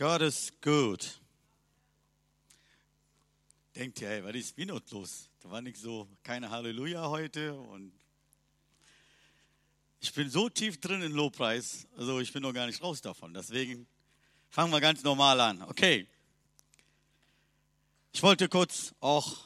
Gott 0.00 0.22
ist 0.22 0.62
gut. 0.62 1.20
Denkt 3.76 4.00
ihr, 4.00 4.08
hey, 4.08 4.24
was 4.24 4.34
ist 4.34 4.56
Winot 4.56 4.90
los? 4.92 5.28
Da 5.40 5.50
war 5.50 5.60
nicht 5.60 5.76
so, 5.76 6.08
keine 6.22 6.48
Halleluja 6.48 7.06
heute 7.10 7.52
und 7.54 7.92
ich 10.00 10.10
bin 10.14 10.30
so 10.30 10.48
tief 10.48 10.80
drin 10.80 11.02
in 11.02 11.12
Lobpreis, 11.12 11.86
also 11.98 12.18
ich 12.18 12.32
bin 12.32 12.40
noch 12.40 12.54
gar 12.54 12.64
nicht 12.66 12.82
raus 12.82 13.02
davon. 13.02 13.34
Deswegen 13.34 13.86
fangen 14.48 14.72
wir 14.72 14.80
ganz 14.80 15.02
normal 15.02 15.38
an. 15.38 15.60
Okay. 15.64 16.08
Ich 18.14 18.22
wollte 18.22 18.48
kurz 18.48 18.94
auch 19.00 19.44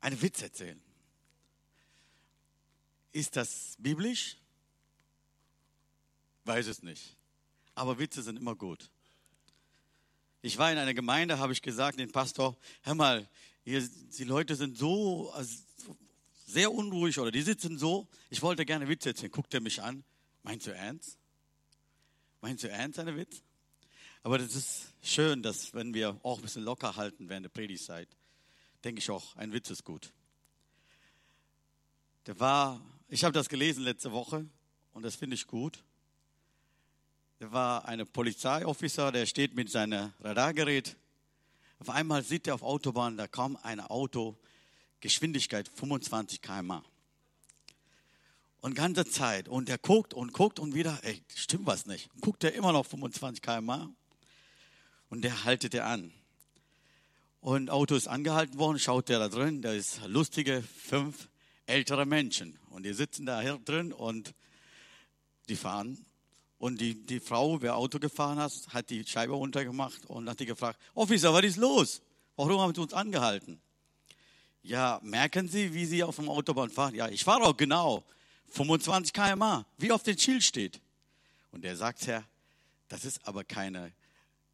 einen 0.00 0.22
Witz 0.22 0.42
erzählen. 0.42 0.80
Ist 3.10 3.34
das 3.34 3.74
biblisch? 3.80 4.36
Weiß 6.44 6.68
es 6.68 6.84
nicht. 6.84 7.16
Aber 7.80 7.98
Witze 7.98 8.22
sind 8.22 8.36
immer 8.36 8.54
gut. 8.54 8.90
Ich 10.42 10.58
war 10.58 10.70
in 10.70 10.76
einer 10.76 10.92
Gemeinde, 10.92 11.38
habe 11.38 11.54
ich 11.54 11.62
gesagt, 11.62 11.98
den 11.98 12.12
Pastor, 12.12 12.54
hör 12.82 12.94
mal, 12.94 13.26
hier, 13.64 13.88
die 14.18 14.24
Leute 14.24 14.54
sind 14.54 14.76
so 14.76 15.30
also, 15.30 15.56
sehr 16.46 16.70
unruhig 16.70 17.18
oder 17.18 17.30
die 17.30 17.40
sitzen 17.40 17.78
so. 17.78 18.06
Ich 18.28 18.42
wollte 18.42 18.66
gerne 18.66 18.86
Witze 18.86 19.08
erzählen. 19.08 19.32
Guckt 19.32 19.54
er 19.54 19.62
mich 19.62 19.82
an. 19.82 20.04
Meinst 20.42 20.66
du 20.66 20.74
ernst? 20.74 21.16
Meinst 22.42 22.64
du 22.64 22.68
ernst 22.68 22.98
eine 22.98 23.16
Witz? 23.16 23.42
Aber 24.24 24.36
das 24.36 24.54
ist 24.54 24.92
schön, 25.02 25.42
dass 25.42 25.72
wenn 25.72 25.94
wir 25.94 26.20
auch 26.22 26.36
ein 26.36 26.42
bisschen 26.42 26.64
locker 26.64 26.96
halten 26.96 27.30
während 27.30 27.46
der 27.46 27.50
Predigtzeit, 27.50 28.08
denke 28.84 28.98
ich 28.98 29.08
auch, 29.08 29.36
ein 29.36 29.54
Witz 29.54 29.70
ist 29.70 29.84
gut. 29.84 30.12
Der 32.26 32.38
war, 32.38 32.78
ich 33.08 33.24
habe 33.24 33.32
das 33.32 33.48
gelesen 33.48 33.84
letzte 33.84 34.12
Woche 34.12 34.44
und 34.92 35.02
das 35.02 35.16
finde 35.16 35.32
ich 35.34 35.46
gut. 35.46 35.82
Da 37.40 37.50
war 37.52 37.88
ein 37.88 38.06
Polizeiofficer, 38.06 39.12
der 39.12 39.24
steht 39.24 39.54
mit 39.54 39.70
seinem 39.70 40.12
Radargerät. 40.20 40.94
Auf 41.78 41.88
einmal 41.88 42.22
sieht 42.22 42.46
er 42.46 42.54
auf 42.54 42.62
Autobahn, 42.62 43.16
da 43.16 43.28
kommt 43.28 43.64
ein 43.64 43.80
Auto, 43.80 44.36
Geschwindigkeit 45.00 45.66
25 45.66 46.42
km/h. 46.42 46.84
Und 48.60 48.74
ganze 48.74 49.06
Zeit. 49.06 49.48
Und 49.48 49.70
er 49.70 49.78
guckt 49.78 50.12
und 50.12 50.34
guckt 50.34 50.58
und 50.58 50.74
wieder, 50.74 50.98
ey, 51.02 51.22
stimmt 51.34 51.64
was 51.64 51.86
nicht. 51.86 52.10
Guckt 52.20 52.44
er 52.44 52.52
immer 52.52 52.72
noch 52.72 52.84
25 52.84 53.40
km/h. 53.40 53.88
Und 55.08 55.22
der 55.22 55.44
haltet 55.44 55.72
er 55.72 55.86
an. 55.86 56.12
Und 57.40 57.70
Auto 57.70 57.94
ist 57.94 58.06
angehalten 58.06 58.58
worden, 58.58 58.78
schaut 58.78 59.08
der 59.08 59.18
da 59.18 59.28
drin, 59.30 59.62
da 59.62 59.72
ist 59.72 60.06
lustige 60.06 60.62
fünf 60.62 61.30
ältere 61.64 62.04
Menschen. 62.04 62.58
Und 62.68 62.82
die 62.82 62.92
sitzen 62.92 63.24
da 63.24 63.42
drin 63.56 63.94
und 63.94 64.34
die 65.48 65.56
fahren 65.56 66.04
und 66.60 66.78
die, 66.78 66.94
die 66.94 67.20
Frau, 67.20 67.60
wer 67.62 67.74
Auto 67.74 67.98
gefahren 67.98 68.38
hat, 68.38 68.52
hat 68.68 68.90
die 68.90 69.02
Scheibe 69.06 69.32
runtergemacht 69.32 70.04
und 70.06 70.28
hat 70.28 70.38
die 70.38 70.44
gefragt, 70.44 70.78
Officer, 70.94 71.32
was 71.32 71.42
ist 71.42 71.56
los? 71.56 72.02
Warum 72.36 72.60
haben 72.60 72.74
Sie 72.74 72.82
uns 72.82 72.92
angehalten? 72.92 73.58
Ja, 74.62 75.00
merken 75.02 75.48
Sie, 75.48 75.72
wie 75.72 75.86
Sie 75.86 76.04
auf 76.04 76.16
dem 76.16 76.28
Autobahn 76.28 76.68
fahren? 76.68 76.94
Ja, 76.94 77.08
ich 77.08 77.24
fahre 77.24 77.44
auch 77.44 77.56
genau 77.56 78.04
25 78.48 79.10
km/h, 79.14 79.64
wie 79.78 79.90
auf 79.90 80.02
dem 80.02 80.18
Schild 80.18 80.42
steht. 80.42 80.78
Und 81.50 81.64
der 81.64 81.76
sagt, 81.76 82.06
Herr, 82.06 82.24
das 82.88 83.06
ist 83.06 83.26
aber 83.26 83.42
keine 83.42 83.90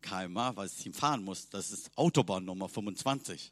km/h, 0.00 0.54
was 0.54 0.86
ich 0.86 0.94
fahren 0.94 1.24
muss. 1.24 1.48
Das 1.48 1.72
ist 1.72 1.90
Autobahn 1.96 2.44
Nummer 2.44 2.68
25. 2.68 3.50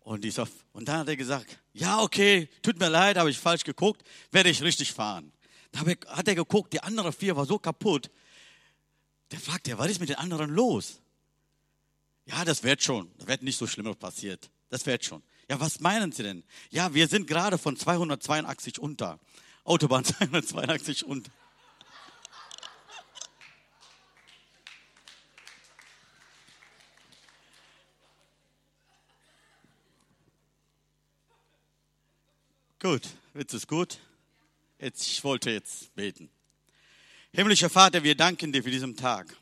Und, 0.00 0.26
ich 0.26 0.34
so, 0.34 0.46
und 0.74 0.86
dann 0.88 0.98
hat 0.98 1.08
er 1.08 1.16
gesagt, 1.16 1.58
ja, 1.72 2.02
okay, 2.02 2.50
tut 2.60 2.78
mir 2.78 2.90
leid, 2.90 3.16
habe 3.16 3.30
ich 3.30 3.38
falsch 3.38 3.64
geguckt, 3.64 4.02
werde 4.30 4.50
ich 4.50 4.60
richtig 4.60 4.92
fahren. 4.92 5.32
Da 5.72 5.80
hat 5.80 6.28
er 6.28 6.34
geguckt, 6.34 6.72
die 6.72 6.82
andere 6.82 7.12
vier 7.12 7.34
war 7.34 7.46
so 7.46 7.58
kaputt. 7.58 8.10
Der 9.30 9.40
fragt 9.40 9.66
er, 9.68 9.78
was 9.78 9.90
ist 9.90 10.00
mit 10.00 10.10
den 10.10 10.16
anderen 10.16 10.50
los? 10.50 11.00
Ja, 12.26 12.44
das 12.44 12.62
wird 12.62 12.82
schon. 12.82 13.10
Da 13.18 13.26
wird 13.26 13.42
nicht 13.42 13.56
so 13.56 13.66
schlimmer 13.66 13.94
passiert. 13.94 14.50
Das 14.68 14.86
wird 14.86 15.04
schon. 15.04 15.22
Ja, 15.48 15.58
was 15.58 15.80
meinen 15.80 16.12
Sie 16.12 16.22
denn? 16.22 16.44
Ja, 16.70 16.94
wir 16.94 17.08
sind 17.08 17.26
gerade 17.26 17.58
von 17.58 17.76
282 17.76 18.78
unter. 18.78 19.18
Autobahn 19.64 20.04
282 20.04 21.04
unter. 21.04 21.30
Gut, 32.78 33.02
Witz 33.32 33.54
ist 33.54 33.68
gut. 33.68 34.00
Jetzt, 34.82 35.06
ich 35.06 35.22
wollte 35.22 35.48
jetzt 35.48 35.94
beten. 35.94 36.28
Himmlischer 37.30 37.70
Vater, 37.70 38.02
wir 38.02 38.16
danken 38.16 38.50
dir 38.50 38.64
für 38.64 38.70
diesen 38.72 38.96
Tag. 38.96 39.36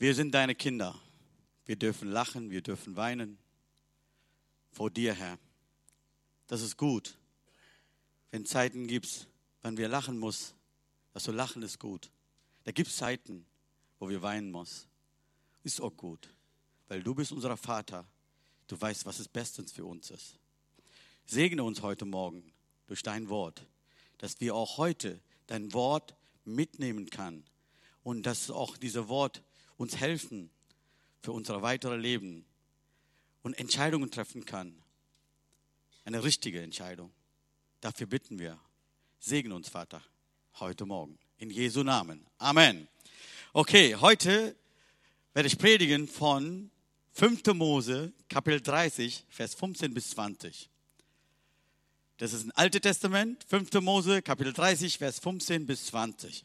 Wir 0.00 0.16
sind 0.16 0.32
deine 0.34 0.56
Kinder. 0.56 1.00
Wir 1.64 1.76
dürfen 1.76 2.10
lachen, 2.10 2.50
wir 2.50 2.60
dürfen 2.60 2.96
weinen 2.96 3.38
vor 4.72 4.90
dir, 4.90 5.14
Herr. 5.14 5.38
Das 6.48 6.60
ist 6.60 6.76
gut. 6.76 7.16
Wenn 8.32 8.44
Zeiten 8.44 8.88
gibt, 8.88 9.28
wann 9.62 9.76
wir 9.76 9.86
lachen 9.86 10.18
muss, 10.18 10.52
dass 11.12 11.22
du 11.22 11.30
lachen 11.30 11.62
ist 11.62 11.78
gut. 11.78 12.10
Da 12.64 12.72
gibt 12.72 12.88
es 12.90 12.96
Zeiten, 12.96 13.46
wo 14.00 14.08
wir 14.08 14.22
weinen 14.22 14.50
muss. 14.50 14.88
Ist 15.62 15.80
auch 15.80 15.96
gut, 15.96 16.34
weil 16.88 17.00
du 17.00 17.14
bist 17.14 17.30
unser 17.30 17.56
Vater. 17.56 18.04
Du 18.66 18.80
weißt, 18.80 19.06
was 19.06 19.18
das 19.18 19.28
Bestens 19.28 19.70
für 19.70 19.84
uns 19.84 20.10
ist. 20.10 20.36
Segne 21.26 21.62
uns 21.62 21.80
heute 21.80 22.04
Morgen 22.04 22.51
durch 22.86 23.02
dein 23.02 23.28
Wort, 23.28 23.66
dass 24.18 24.40
wir 24.40 24.54
auch 24.54 24.78
heute 24.78 25.20
dein 25.46 25.72
Wort 25.72 26.14
mitnehmen 26.44 27.10
kann 27.10 27.44
und 28.02 28.24
dass 28.24 28.50
auch 28.50 28.76
diese 28.76 29.08
Wort 29.08 29.42
uns 29.76 29.96
helfen 29.96 30.50
für 31.22 31.32
unser 31.32 31.62
weiteres 31.62 32.00
Leben 32.00 32.44
und 33.42 33.58
Entscheidungen 33.58 34.10
treffen 34.10 34.44
kann. 34.44 34.74
Eine 36.04 36.24
richtige 36.24 36.60
Entscheidung. 36.62 37.12
Dafür 37.80 38.06
bitten 38.06 38.38
wir. 38.38 38.58
Segne 39.18 39.54
uns, 39.54 39.68
Vater, 39.68 40.02
heute 40.58 40.84
Morgen. 40.84 41.18
In 41.38 41.50
Jesu 41.50 41.82
Namen. 41.82 42.26
Amen. 42.38 42.88
Okay, 43.52 43.94
heute 43.96 44.56
werde 45.34 45.46
ich 45.46 45.58
predigen 45.58 46.08
von 46.08 46.70
5. 47.12 47.46
Mose, 47.54 48.12
Kapitel 48.28 48.60
30, 48.60 49.24
Vers 49.28 49.54
15 49.54 49.94
bis 49.94 50.10
20. 50.10 50.70
Das 52.22 52.32
ist 52.32 52.44
ein 52.44 52.52
Alte 52.52 52.80
Testament, 52.80 53.44
5. 53.48 53.72
Mose, 53.80 54.22
Kapitel 54.22 54.52
30, 54.52 54.98
Vers 54.98 55.18
15 55.18 55.66
bis 55.66 55.86
20. 55.86 56.44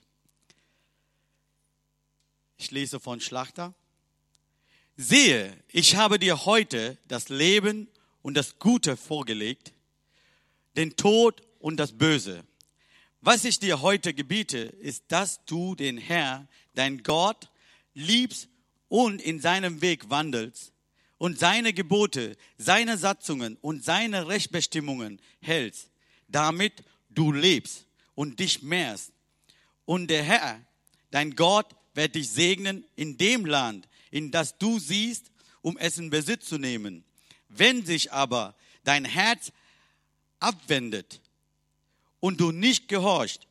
Ich 2.57 2.71
lese 2.71 2.99
von 2.99 3.21
Schlachter. 3.21 3.75
Sehe, 4.95 5.55
ich 5.67 5.95
habe 5.95 6.17
dir 6.17 6.45
heute 6.45 6.97
das 7.07 7.29
Leben 7.29 7.87
und 8.23 8.33
das 8.33 8.57
Gute 8.57 8.97
vorgelegt, 8.97 9.71
den 10.75 10.95
Tod 10.95 11.43
und 11.59 11.77
das 11.77 11.95
Böse. 11.95 12.43
Was 13.21 13.45
ich 13.45 13.59
dir 13.59 13.83
heute 13.83 14.15
gebiete, 14.15 14.57
ist, 14.57 15.03
dass 15.09 15.45
du 15.45 15.75
den 15.75 15.99
Herr, 15.99 16.47
dein 16.73 17.03
Gott, 17.03 17.51
liebst 17.93 18.49
und 18.89 19.21
in 19.21 19.39
seinem 19.39 19.81
Weg 19.81 20.09
wandelst 20.09 20.73
und 21.17 21.39
seine 21.39 21.73
Gebote, 21.73 22.37
seine 22.57 22.97
Satzungen 22.97 23.57
und 23.61 23.83
seine 23.83 24.27
Rechtsbestimmungen 24.27 25.19
hältst, 25.41 25.89
damit 26.27 26.83
du 27.09 27.31
lebst 27.31 27.85
und 28.15 28.39
dich 28.39 28.61
mehrst. 28.61 29.11
Und 29.85 30.07
der 30.07 30.23
Herr, 30.23 30.61
dein 31.11 31.35
Gott, 31.35 31.75
wird 31.93 32.15
dich 32.15 32.29
segnen 32.29 32.85
in 32.95 33.17
dem 33.17 33.45
Land, 33.45 33.87
in 34.11 34.31
das 34.31 34.57
du 34.57 34.77
siehst, 34.79 35.31
um 35.61 35.77
es 35.77 35.97
in 35.97 36.09
Besitz 36.09 36.45
zu 36.45 36.57
nehmen. 36.57 37.03
Wenn 37.49 37.85
sich 37.85 38.11
aber 38.11 38.55
dein 38.83 39.05
Herz 39.05 39.51
abwendet 40.39 41.21
und 42.19 42.39
du 42.39 42.51
nicht 42.51 42.87
gehorcht, 42.87 43.47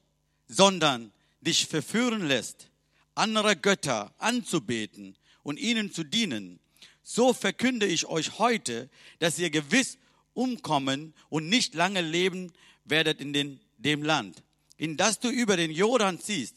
sondern 0.47 1.13
dich 1.41 1.67
verführen 1.67 2.27
lässt, 2.27 2.71
andere 3.15 3.57
Götter 3.57 4.15
anzubeten 4.19 5.17
und 5.43 5.59
ihnen 5.59 5.93
zu 5.93 6.05
dienen, 6.05 6.61
so 7.09 7.33
verkünde 7.33 7.87
ich 7.87 8.07
euch 8.07 8.41
heute, 8.41 8.91
dass 9.21 9.39
ihr 9.39 9.49
gewiss 9.49 9.97
umkommen 10.35 11.15
und 11.29 11.49
nicht 11.49 11.77
lange 11.77 12.01
leben 12.01 12.53
werdet 12.85 13.21
in 13.21 13.33
den, 13.33 13.61
dem 13.79 14.03
Land, 14.03 14.43
in 14.77 14.97
das 14.97 15.21
du 15.21 15.29
über 15.29 15.57
den 15.57 15.71
Jordan 15.71 16.19
ziehst, 16.19 16.57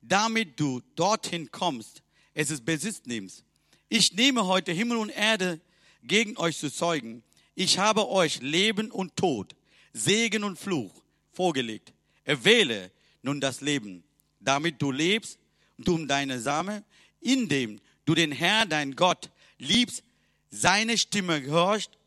damit 0.00 0.60
du 0.60 0.80
dorthin 0.94 1.50
kommst, 1.50 2.02
es 2.32 2.50
ist 2.50 2.64
Besitz 2.64 3.02
nimmst. 3.06 3.42
Ich 3.88 4.12
nehme 4.12 4.46
heute 4.46 4.70
Himmel 4.70 4.98
und 4.98 5.08
Erde 5.08 5.60
gegen 6.04 6.36
euch 6.36 6.56
zu 6.58 6.72
zeugen. 6.72 7.24
Ich 7.56 7.78
habe 7.78 8.08
euch 8.08 8.40
Leben 8.40 8.92
und 8.92 9.16
Tod, 9.16 9.56
Segen 9.92 10.44
und 10.44 10.60
Fluch 10.60 10.92
vorgelegt. 11.32 11.92
Erwähle 12.22 12.92
nun 13.22 13.40
das 13.40 13.62
Leben, 13.62 14.04
damit 14.38 14.80
du 14.80 14.92
lebst 14.92 15.40
und 15.76 15.88
um 15.88 16.06
deine 16.06 16.38
Same, 16.38 16.84
indem 17.20 17.80
du 18.04 18.14
den 18.14 18.30
Herr, 18.30 18.64
dein 18.64 18.94
Gott, 18.94 19.28
liebst, 19.58 20.02
seine 20.50 20.96
Stimme 20.96 21.42
gehorcht 21.42 21.98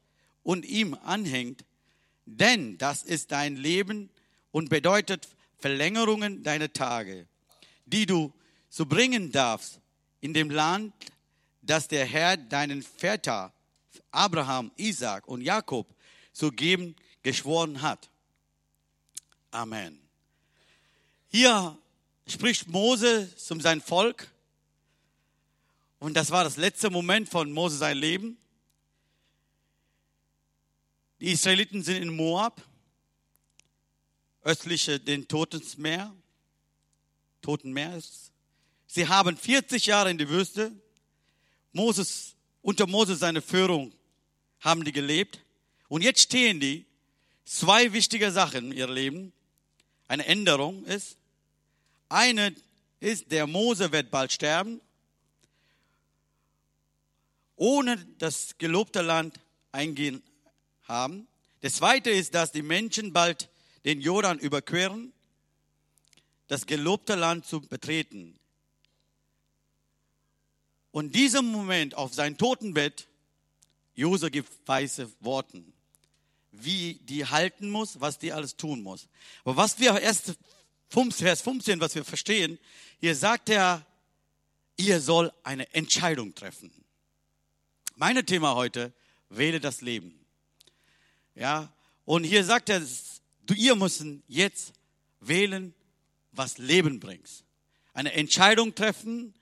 und 0.44 0.66
ihm 0.66 0.96
anhängt, 1.04 1.64
denn 2.26 2.78
das 2.78 3.04
ist 3.04 3.32
dein 3.32 3.56
Leben 3.56 4.10
und 4.52 4.70
bedeutet 4.70 5.28
Verlängerungen 5.58 6.44
deiner 6.44 6.74
Tage. 6.74 7.28
die 7.92 8.06
du 8.06 8.32
so 8.70 8.86
bringen 8.86 9.32
darfst 9.32 9.80
in 10.22 10.34
dem 10.34 10.50
Land, 10.50 10.94
das 11.62 11.88
der 11.88 12.06
Herr 12.06 12.38
deinen 12.38 12.82
Väter 12.82 13.54
Abraham, 14.12 14.72
Isaac 14.78 15.28
und 15.28 15.42
Jakob 15.42 15.88
zu 16.34 16.52
geben 16.52 16.96
geschworen 17.24 17.82
hat. 17.82 18.10
Amen. 19.52 20.00
Hier 21.28 21.78
spricht 22.26 22.68
Mose 22.68 23.34
zum 23.36 23.62
sein 23.62 23.82
Volk 23.82 24.31
und 26.02 26.16
das 26.16 26.32
war 26.32 26.44
das 26.44 26.58
letzte 26.58 26.90
Moment 26.90 27.30
von 27.30 27.52
Mose 27.52 27.78
sein 27.78 27.96
Leben. 27.96 28.36
Die 31.20 31.32
Israeliten 31.32 31.84
sind 31.84 31.98
in 31.98 32.16
Moab, 32.16 32.60
östliche 34.42 35.00
den 35.00 35.28
Totensmeer, 35.28 36.12
Totenmeer. 37.44 38.02
Sie 38.88 39.08
haben 39.08 39.38
40 39.38 39.86
Jahre 39.86 40.10
in 40.10 40.18
der 40.18 40.28
Wüste. 40.28 40.72
Moses, 41.72 42.36
unter 42.64 42.88
Moses 42.88 43.20
seine 43.20 43.44
Führung 43.44 43.94
haben 44.60 44.84
die 44.84 44.92
gelebt. 44.92 45.40
Und 45.88 46.02
jetzt 46.02 46.22
stehen 46.22 46.60
die 46.60 46.88
zwei 47.46 47.94
wichtige 47.94 48.32
Sachen 48.32 48.72
in 48.72 48.78
ihrem 48.78 48.96
Leben. 48.96 49.34
Eine 50.08 50.26
Änderung 50.26 50.84
ist, 50.86 51.20
eine 52.10 52.56
ist, 53.00 53.32
der 53.32 53.46
Mose 53.46 53.92
wird 53.92 54.10
bald 54.10 54.32
sterben, 54.32 54.82
ohne 57.62 58.04
das 58.18 58.58
gelobte 58.58 59.04
Land 59.04 59.40
eingehen 59.72 60.24
haben. 60.88 61.28
Das 61.60 61.76
zweite 61.76 62.10
ist, 62.10 62.34
dass 62.34 62.52
die 62.52 62.64
Menschen 62.64 63.14
bald 63.14 63.50
den 63.86 64.02
Jordan 64.02 64.40
überqueren, 64.40 65.14
das 66.48 66.66
gelobte 66.66 67.14
Land 67.14 67.46
zu 67.46 67.62
betreten. 67.62 68.40
Und 70.90 71.14
diesem 71.14 71.46
Moment 71.46 71.94
auf 71.94 72.16
sein 72.16 72.36
Totenbett, 72.36 73.08
Jose 73.94 74.32
gibt 74.32 74.50
weiße 74.68 75.12
Worten, 75.20 75.72
wie 76.52 76.96
die 77.04 77.28
halten 77.28 77.70
muss, 77.70 78.02
was 78.02 78.18
die 78.18 78.34
alles 78.34 78.58
tun 78.58 78.82
muss. 78.82 79.08
Aber 79.44 79.56
was 79.56 79.80
wir 79.80 80.00
erst 80.00 80.34
Vers 80.90 81.42
15, 81.42 81.80
was 81.80 81.94
wir 81.94 82.06
verstehen, 82.06 82.58
hier 83.00 83.16
sagt 83.16 83.50
er, 83.50 83.86
ihr 84.78 85.00
soll 85.00 85.32
eine 85.44 85.72
Entscheidung 85.76 86.34
treffen. 86.34 86.81
Meine 88.02 88.26
Thema 88.26 88.56
heute, 88.56 88.92
wähle 89.30 89.60
das 89.60 89.82
Leben. 89.82 90.26
Ja, 91.36 91.72
und 92.04 92.24
hier 92.24 92.44
sagt 92.44 92.70
er, 92.70 92.82
du, 93.46 93.54
ihr 93.54 93.76
müssen 93.76 94.24
jetzt 94.28 94.74
wählen, 95.20 95.76
was 96.32 96.58
Leben 96.58 97.00
bringt. 97.00 97.30
Eine 97.94 98.14
Entscheidung 98.14 98.74
treffen, 98.74 99.36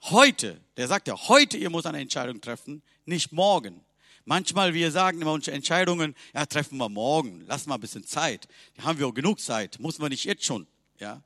heute. 0.00 0.60
Der 0.76 0.88
sagt 0.88 1.06
ja, 1.06 1.28
heute 1.28 1.56
ihr 1.56 1.70
muss 1.70 1.86
eine 1.86 2.00
Entscheidung 2.00 2.40
treffen, 2.40 2.82
nicht 3.04 3.30
morgen. 3.30 3.80
Manchmal 4.24 4.74
wir 4.74 4.90
sagen 4.90 5.22
immer 5.22 5.32
unsere 5.32 5.54
Entscheidungen, 5.54 6.16
ja, 6.34 6.46
treffen 6.46 6.78
wir 6.78 6.88
morgen, 6.88 7.44
lass 7.46 7.66
mal 7.66 7.76
ein 7.76 7.80
bisschen 7.80 8.04
Zeit. 8.04 8.48
Da 8.74 8.82
haben 8.82 8.98
wir 8.98 9.06
auch 9.06 9.14
genug 9.14 9.38
Zeit, 9.38 9.78
muss 9.78 10.00
man 10.00 10.10
nicht 10.10 10.24
jetzt 10.24 10.44
schon, 10.44 10.66
ja. 10.98 11.22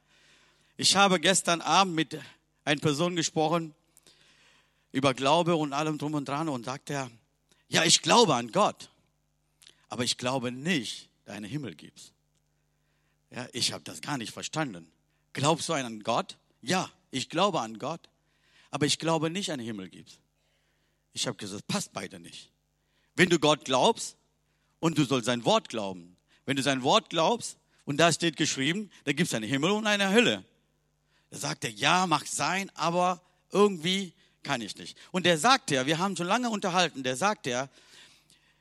Ich 0.77 0.97
habe 0.97 1.19
gestern 1.19 1.63
Abend 1.63 1.95
mit 1.95 2.21
einer 2.63 2.81
Person 2.83 3.17
gesprochen 3.17 3.75
über 4.95 5.13
Glaube 5.13 5.57
und 5.57 5.73
allem 5.73 5.99
drum 5.99 6.15
und 6.15 6.29
dran 6.29 6.49
und 6.49 6.65
sagt 6.65 6.89
er, 6.89 7.11
ja, 7.69 7.85
ich 7.85 8.03
glaube 8.03 8.35
an 8.35 8.51
Gott 8.51 8.89
aber 9.95 10.03
ich 10.03 10.19
glaube 10.19 10.51
nicht, 10.51 11.09
dass 11.25 11.37
einen 11.37 11.49
Himmel 11.49 11.77
gibt. 11.77 12.13
Ja, 13.31 13.47
ich 13.53 13.73
habe 13.73 13.85
das 13.85 14.01
gar 14.01 14.19
nicht 14.19 14.33
verstanden. 14.33 14.91
Glaubst 15.33 15.69
du 15.69 15.73
an 15.73 15.87
einen 15.87 16.03
Gott? 16.03 16.37
Ja, 16.63 16.91
ich 17.13 17.29
glaube 17.29 17.61
an 17.61 17.79
Gott, 17.79 18.01
aber 18.73 18.87
ich 18.87 18.99
glaube 18.99 19.31
nicht 19.31 19.51
den 19.51 19.61
Himmel 19.61 19.89
gibt. 19.89 20.19
Ich 21.13 21.29
habe 21.29 21.37
gesagt, 21.37 21.69
passt 21.69 21.93
beide 21.93 22.19
nicht. 22.19 22.51
Wenn 23.15 23.29
du 23.29 23.39
Gott 23.39 23.65
glaubst 23.65 24.17
und 24.81 24.99
du 24.99 25.05
sollst 25.05 25.27
sein 25.27 25.45
Wort 25.45 25.69
glauben, 25.69 26.17
wenn 26.45 26.57
du 26.57 26.63
sein 26.65 26.83
Wort 26.83 27.09
glaubst 27.09 27.57
und 27.85 27.99
da 27.99 28.13
steht 28.13 28.37
geschrieben, 28.37 28.91
da 29.05 29.13
gibt 29.13 29.29
es 29.29 29.35
einen 29.35 29.49
Himmel 29.49 29.71
und 29.71 29.87
eine 29.87 30.11
Hölle. 30.11 30.45
Da 31.31 31.39
sagt 31.39 31.63
er, 31.63 31.71
ja, 31.71 32.09
mag 32.09 32.27
sein, 32.27 32.69
aber 32.75 33.23
irgendwie 33.53 34.13
kann 34.45 34.61
ich 34.61 34.77
nicht. 34.77 34.97
Und 35.11 35.27
der 35.27 35.39
sagt 35.39 35.71
ja, 35.71 35.87
wir 35.87 35.99
haben 35.99 36.17
schon 36.17 36.27
lange 36.27 36.51
unterhalten, 36.51 37.03
der 37.03 37.17
sagt 37.17 37.47
ja, 37.47 37.69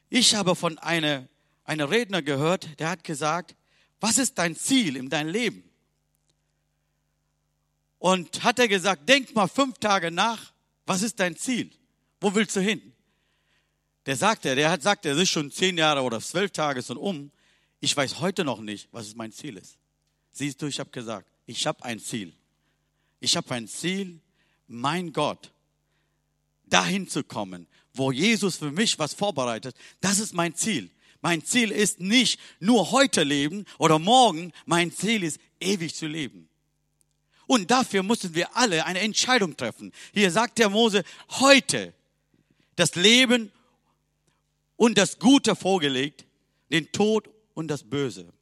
ich 0.09 0.35
habe 0.35 0.55
von 0.55 0.77
einer, 0.79 1.27
einer 1.63 1.89
Redner 1.89 2.21
gehört, 2.21 2.79
der 2.79 2.89
hat 2.89 3.03
gesagt, 3.03 3.55
was 3.99 4.17
ist 4.17 4.37
dein 4.37 4.55
Ziel 4.55 4.95
in 4.95 5.09
deinem 5.09 5.29
Leben? 5.29 5.63
Und 7.99 8.43
hat 8.43 8.59
er 8.59 8.67
gesagt, 8.67 9.07
denk 9.07 9.33
mal 9.33 9.47
fünf 9.47 9.77
Tage 9.77 10.11
nach, 10.11 10.51
was 10.85 11.01
ist 11.03 11.19
dein 11.19 11.37
Ziel? 11.37 11.71
Wo 12.19 12.33
willst 12.35 12.55
du 12.55 12.59
hin? 12.59 12.93
Der 14.05 14.17
sagte, 14.17 14.55
der 14.55 14.69
hat 14.69 14.81
sagt, 14.81 15.05
er 15.05 15.17
ist 15.17 15.29
schon 15.29 15.51
zehn 15.51 15.77
Jahre 15.77 16.01
oder 16.01 16.19
zwölf 16.19 16.51
Tage 16.51 16.83
schon 16.83 16.97
um. 16.97 17.31
Ich 17.79 17.95
weiß 17.95 18.19
heute 18.19 18.43
noch 18.43 18.59
nicht, 18.59 18.89
was 18.91 19.15
mein 19.15 19.31
Ziel 19.31 19.57
ist. 19.57 19.77
Siehst 20.31 20.61
du, 20.61 20.67
ich 20.67 20.79
habe 20.79 20.89
gesagt, 20.89 21.27
ich 21.45 21.65
habe 21.65 21.83
ein 21.85 21.99
Ziel. 21.99 22.33
Ich 23.19 23.37
habe 23.37 23.53
ein 23.53 23.67
Ziel, 23.67 24.19
mein 24.67 25.13
Gott, 25.13 25.51
dahin 26.65 27.07
zu 27.07 27.23
kommen, 27.23 27.67
wo 27.93 28.11
Jesus 28.11 28.57
für 28.57 28.71
mich 28.71 28.99
was 28.99 29.13
vorbereitet, 29.13 29.75
das 30.01 30.19
ist 30.19 30.33
mein 30.33 30.55
Ziel. 30.55 30.89
Mein 31.21 31.43
Ziel 31.45 31.71
ist 31.71 31.99
nicht 31.99 32.39
nur 32.59 32.91
heute 32.91 33.23
leben 33.23 33.65
oder 33.77 33.97
morgen, 33.97 34.51
mein 34.65 34.91
Ziel 34.91 35.23
ist 35.23 35.39
ewig 35.59 35.95
zu 35.95 36.07
leben. 36.07 36.49
Und 37.47 37.71
dafür 37.71 38.03
müssen 38.03 38.35
wir 38.35 38.55
alle 38.55 38.85
eine 38.85 38.99
Entscheidung 38.99 39.55
treffen. 39.55 39.91
Hier 40.13 40.31
sagt 40.31 40.57
der 40.57 40.69
Mose, 40.69 41.03
heute 41.29 41.93
das 42.75 42.95
Leben 42.95 43.51
und 44.75 44.97
das 44.97 45.19
Gute 45.19 45.55
vorgelegt, 45.55 46.25
den 46.71 46.91
Tod 46.91 47.29
und 47.53 47.67
das 47.67 47.83
Böse. 47.83 48.33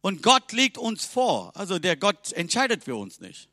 Und 0.00 0.22
Gott 0.22 0.52
legt 0.52 0.78
uns 0.78 1.04
vor, 1.04 1.54
also 1.54 1.78
der 1.78 1.96
Gott 1.96 2.32
entscheidet 2.32 2.84
für 2.84 2.96
uns 2.96 3.20
nicht. 3.20 3.49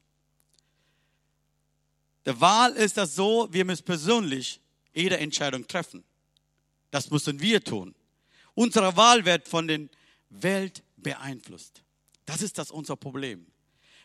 Der 2.28 2.42
Wahl 2.42 2.74
ist 2.74 2.98
das 2.98 3.16
so, 3.16 3.48
wir 3.52 3.64
müssen 3.64 3.86
persönlich 3.86 4.60
jede 4.94 5.18
Entscheidung 5.18 5.66
treffen. 5.66 6.04
Das 6.92 7.10
müssen 7.10 7.40
wir 7.40 7.64
tun. 7.64 7.96
Unsere 8.54 8.98
Wahl 8.98 9.24
wird 9.24 9.48
von 9.48 9.66
der 9.66 9.88
Welt 10.30 10.84
beeinflusst. 10.98 11.82
Das 12.26 12.42
ist 12.42 12.58
das 12.58 12.70
unser 12.70 12.98
Problem. 12.98 13.48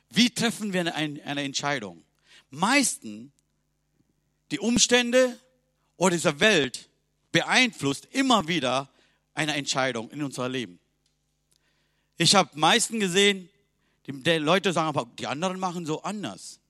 Wie 0.08 0.30
treffen 0.30 0.72
wir 0.72 0.94
eine, 0.94 1.42
Entscheidung? 1.42 2.04
Meistens 2.50 3.32
die 4.52 4.60
Umstände 4.60 5.36
oder 5.96 6.14
diese 6.14 6.38
Welt 6.38 6.88
beeinflusst 7.32 8.06
immer 8.12 8.46
wieder 8.46 8.88
eine 9.34 9.56
Entscheidung 9.56 10.08
in 10.12 10.22
unser 10.22 10.48
Leben. 10.48 10.78
Ich 12.18 12.36
habe 12.36 12.56
meisten 12.56 13.00
gesehen, 13.00 13.48
die, 14.06 14.12
die 14.12 14.36
Leute 14.36 14.72
sagen 14.72 14.90
aber, 14.90 15.10
die 15.18 15.26
anderen 15.26 15.58
machen 15.58 15.84
so 15.84 16.02
anders. 16.02 16.60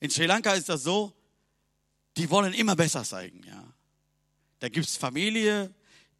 In 0.00 0.10
Sri 0.10 0.26
Lanka 0.26 0.52
ist 0.52 0.68
das 0.68 0.82
so, 0.82 1.12
die 2.16 2.28
wollen 2.30 2.52
immer 2.52 2.76
besser 2.76 3.04
zeigen. 3.04 3.42
Ja. 3.46 3.64
Da 4.60 4.68
gibt 4.68 4.86
es 4.86 4.96
Familie, 4.96 5.72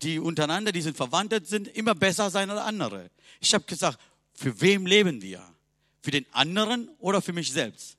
die 0.02 0.18
untereinander, 0.18 0.72
die 0.72 0.82
sind 0.82 0.96
verwandelt 0.96 1.46
sind, 1.46 1.68
immer 1.68 1.94
besser 1.94 2.30
sein 2.30 2.50
als 2.50 2.60
andere. 2.60 3.10
Ich 3.40 3.52
habe 3.54 3.64
gesagt, 3.64 3.98
für 4.32 4.60
wem 4.60 4.86
leben 4.86 5.20
wir? 5.22 5.42
Für 6.00 6.12
den 6.12 6.26
anderen 6.32 6.88
oder 6.98 7.20
für 7.20 7.32
mich 7.32 7.52
selbst? 7.52 7.96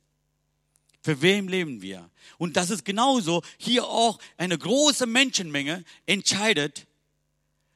Für 1.01 1.21
wem 1.21 1.48
leben 1.48 1.81
wir? 1.81 2.09
Und 2.38 2.57
das 2.57 2.69
ist 2.69 2.86
genauso 2.86 3.41
hier 3.57 3.86
auch 3.86 4.19
eine 4.38 4.57
große 4.57 5.05
Menschenmenge 5.05 5.83
entscheidet, 6.05 6.88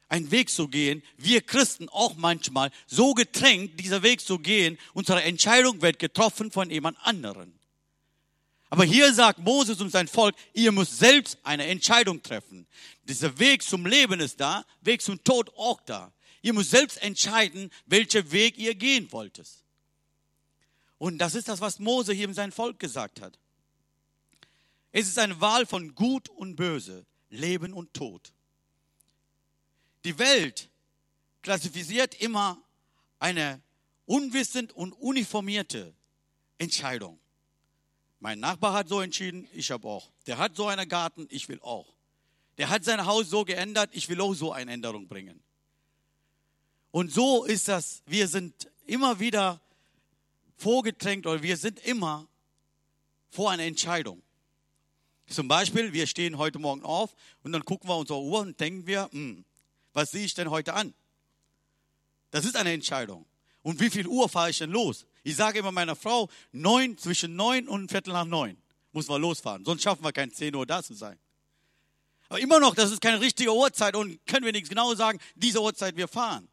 einen 0.08 0.30
Weg 0.30 0.50
zu 0.50 0.68
gehen. 0.68 1.02
Wir 1.16 1.40
Christen 1.40 1.88
auch 1.88 2.16
manchmal 2.16 2.70
so 2.86 3.14
getränkt, 3.14 3.80
dieser 3.80 4.02
Weg 4.02 4.20
zu 4.20 4.38
gehen. 4.38 4.78
Unsere 4.92 5.22
Entscheidung 5.22 5.82
wird 5.82 5.98
getroffen 5.98 6.50
von 6.50 6.70
jemand 6.70 6.98
anderen. 7.02 7.53
Aber 8.74 8.82
hier 8.82 9.14
sagt 9.14 9.38
Moses 9.38 9.80
und 9.80 9.90
sein 9.90 10.08
Volk, 10.08 10.34
ihr 10.52 10.72
müsst 10.72 10.98
selbst 10.98 11.38
eine 11.44 11.64
Entscheidung 11.64 12.20
treffen. 12.24 12.66
Dieser 13.04 13.38
Weg 13.38 13.62
zum 13.62 13.86
Leben 13.86 14.18
ist 14.18 14.40
da, 14.40 14.64
Weg 14.80 15.00
zum 15.00 15.22
Tod 15.22 15.48
auch 15.56 15.80
da. 15.82 16.12
Ihr 16.42 16.54
müsst 16.54 16.72
selbst 16.72 17.00
entscheiden, 17.00 17.70
welchen 17.86 18.32
Weg 18.32 18.58
ihr 18.58 18.74
gehen 18.74 19.12
wolltet. 19.12 19.48
Und 20.98 21.18
das 21.18 21.36
ist 21.36 21.46
das, 21.46 21.60
was 21.60 21.78
Mose 21.78 22.12
hier 22.14 22.26
in 22.26 22.34
sein 22.34 22.50
Volk 22.50 22.80
gesagt 22.80 23.20
hat. 23.20 23.38
Es 24.90 25.06
ist 25.06 25.20
eine 25.20 25.40
Wahl 25.40 25.66
von 25.66 25.94
Gut 25.94 26.28
und 26.28 26.56
Böse, 26.56 27.06
Leben 27.30 27.74
und 27.74 27.94
Tod. 27.94 28.32
Die 30.04 30.18
Welt 30.18 30.68
klassifiziert 31.42 32.20
immer 32.20 32.60
eine 33.20 33.62
unwissend 34.06 34.72
und 34.72 34.94
uniformierte 34.94 35.94
Entscheidung. 36.58 37.20
Mein 38.24 38.40
Nachbar 38.40 38.72
hat 38.72 38.88
so 38.88 39.02
entschieden, 39.02 39.46
ich 39.52 39.70
habe 39.70 39.86
auch. 39.86 40.10
Der 40.26 40.38
hat 40.38 40.56
so 40.56 40.66
einen 40.66 40.88
Garten, 40.88 41.26
ich 41.28 41.46
will 41.50 41.60
auch. 41.60 41.92
Der 42.56 42.70
hat 42.70 42.82
sein 42.82 43.04
Haus 43.04 43.28
so 43.28 43.44
geändert, 43.44 43.90
ich 43.92 44.08
will 44.08 44.18
auch 44.22 44.32
so 44.32 44.50
eine 44.50 44.72
Änderung 44.72 45.06
bringen. 45.06 45.42
Und 46.90 47.12
so 47.12 47.44
ist 47.44 47.68
das, 47.68 48.02
wir 48.06 48.26
sind 48.26 48.70
immer 48.86 49.20
wieder 49.20 49.60
vorgedrängt 50.56 51.26
oder 51.26 51.42
wir 51.42 51.58
sind 51.58 51.78
immer 51.80 52.26
vor 53.28 53.50
einer 53.50 53.64
Entscheidung. 53.64 54.22
Zum 55.26 55.46
Beispiel, 55.46 55.92
wir 55.92 56.06
stehen 56.06 56.38
heute 56.38 56.58
Morgen 56.58 56.82
auf 56.82 57.14
und 57.42 57.52
dann 57.52 57.62
gucken 57.62 57.90
wir 57.90 57.98
unsere 57.98 58.22
Uhr 58.22 58.40
und 58.40 58.58
denken 58.58 58.86
wir, 58.86 59.10
hm, 59.12 59.44
was 59.92 60.12
sehe 60.12 60.24
ich 60.24 60.32
denn 60.32 60.48
heute 60.48 60.72
an? 60.72 60.94
Das 62.30 62.46
ist 62.46 62.56
eine 62.56 62.72
Entscheidung. 62.72 63.26
Und 63.60 63.80
wie 63.80 63.90
viel 63.90 64.06
Uhr 64.06 64.30
fahre 64.30 64.48
ich 64.48 64.56
denn 64.56 64.70
los? 64.70 65.04
Ich 65.24 65.34
sage 65.36 65.58
immer 65.58 65.72
meiner 65.72 65.96
Frau, 65.96 66.28
neun, 66.52 66.96
zwischen 66.96 67.34
neun 67.34 67.66
und 67.66 67.90
Viertel 67.90 68.12
nach 68.12 68.24
neun 68.24 68.56
muss 68.94 69.08
man 69.08 69.20
losfahren. 69.20 69.64
Sonst 69.64 69.82
schaffen 69.82 70.04
wir 70.04 70.12
kein 70.12 70.32
10 70.32 70.54
Uhr 70.54 70.64
da 70.64 70.82
zu 70.82 70.94
sein. 70.94 71.18
Aber 72.28 72.40
immer 72.40 72.60
noch, 72.60 72.74
das 72.74 72.90
ist 72.90 73.00
keine 73.00 73.20
richtige 73.20 73.52
Uhrzeit 73.52 73.96
und 73.96 74.24
können 74.26 74.46
wir 74.46 74.52
nichts 74.52 74.68
genau 74.68 74.94
sagen, 74.94 75.18
diese 75.34 75.60
Uhrzeit 75.60 75.96
wir 75.96 76.08
fahren. 76.08 76.48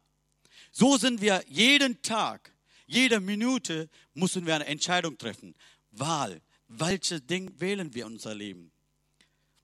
So 0.72 0.96
sind 0.96 1.20
wir 1.20 1.42
jeden 1.46 2.02
Tag, 2.02 2.52
jede 2.86 3.20
Minute 3.20 3.88
müssen 4.14 4.44
wir 4.44 4.56
eine 4.56 4.66
Entscheidung 4.66 5.16
treffen. 5.16 5.54
Wahl. 5.92 6.42
Welches 6.68 7.24
Ding 7.26 7.60
wählen 7.60 7.94
wir 7.94 8.06
in 8.06 8.14
unser 8.14 8.34
Leben? 8.34 8.72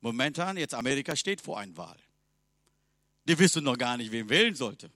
Momentan, 0.01 0.57
jetzt 0.57 0.75
Amerika 0.75 1.17
steht 1.17 1.41
vor 1.41 1.59
einer 1.59 1.77
Wahl. 1.77 1.99
Die 3.25 3.39
wissen 3.39 3.65
noch 3.65 3.77
gar 3.77 3.97
nicht, 3.97 4.13
wen 4.13 4.29
wählen 4.29 4.55
sollte. 4.55 4.91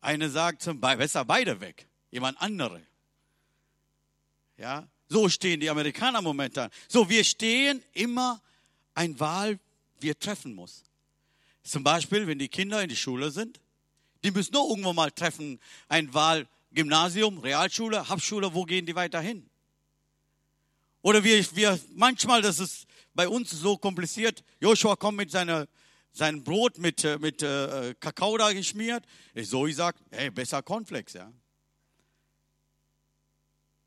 Eine 0.00 0.28
sagt, 0.30 0.68
besser 0.80 1.24
beide 1.24 1.60
weg, 1.60 1.86
jemand 2.10 2.40
andere. 2.40 2.82
Ja, 4.56 4.88
so 5.08 5.28
stehen 5.28 5.60
die 5.60 5.70
Amerikaner 5.70 6.20
momentan. 6.20 6.70
So, 6.88 7.08
wir 7.08 7.24
stehen 7.24 7.82
immer 7.92 8.42
ein 8.94 9.18
Wahl, 9.20 9.58
wir 10.00 10.18
treffen 10.18 10.54
muss. 10.54 10.84
Zum 11.62 11.84
Beispiel, 11.84 12.26
wenn 12.26 12.38
die 12.38 12.48
Kinder 12.48 12.82
in 12.82 12.88
die 12.88 12.96
Schule 12.96 13.30
sind, 13.30 13.60
die 14.24 14.30
müssen 14.30 14.52
nur 14.52 14.68
irgendwo 14.68 14.92
mal 14.92 15.10
treffen, 15.10 15.60
ein 15.88 16.12
Wahl, 16.12 16.48
Gymnasium, 16.72 17.38
Realschule, 17.38 18.08
Hauptschule, 18.08 18.52
wo 18.52 18.64
gehen 18.64 18.84
die 18.84 18.94
weiter 18.94 19.20
hin? 19.20 19.48
Oder 21.02 21.22
wir, 21.22 21.44
wir, 21.54 21.78
manchmal, 21.94 22.42
das 22.42 22.58
ist 22.58 22.86
bei 23.14 23.28
uns 23.28 23.50
so 23.50 23.76
kompliziert, 23.76 24.42
Joshua 24.60 24.96
kommt 24.96 25.18
mit 25.18 25.30
seiner 25.30 25.68
sein 26.12 26.42
Brot 26.42 26.78
mit, 26.78 27.04
äh, 27.04 27.18
mit 27.18 27.42
äh, 27.42 27.94
Kakao 28.00 28.36
da 28.36 28.52
geschmiert. 28.52 29.04
Ich 29.34 29.48
so, 29.48 29.66
ich 29.66 29.76
sag, 29.76 29.96
hey, 30.10 30.30
besser 30.30 30.62
Cornflakes, 30.62 31.14
ja. 31.14 31.32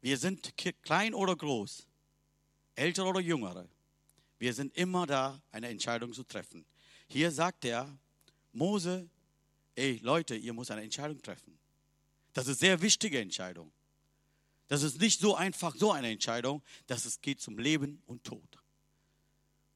Wir 0.01 0.17
sind 0.17 0.53
klein 0.83 1.13
oder 1.13 1.35
groß, 1.35 1.87
ältere 2.75 3.05
oder 3.05 3.19
jüngere. 3.19 3.67
Wir 4.39 4.53
sind 4.53 4.75
immer 4.75 5.05
da, 5.05 5.39
eine 5.51 5.69
Entscheidung 5.69 6.11
zu 6.13 6.23
treffen. 6.23 6.65
Hier 7.07 7.31
sagt 7.31 7.63
er, 7.65 7.95
Mose, 8.51 9.07
ey 9.75 9.99
Leute, 10.01 10.35
ihr 10.35 10.53
müsst 10.53 10.71
eine 10.71 10.81
Entscheidung 10.81 11.21
treffen. 11.21 11.57
Das 12.33 12.47
ist 12.47 12.61
eine 12.61 12.69
sehr 12.69 12.81
wichtige 12.81 13.19
Entscheidung. 13.19 13.71
Das 14.67 14.83
ist 14.83 14.99
nicht 14.99 15.19
so 15.19 15.35
einfach 15.35 15.75
so 15.75 15.91
eine 15.91 16.09
Entscheidung, 16.09 16.63
dass 16.87 17.05
es 17.05 17.21
geht 17.21 17.41
zum 17.41 17.59
Leben 17.59 18.01
und 18.07 18.23
Tod. 18.23 18.57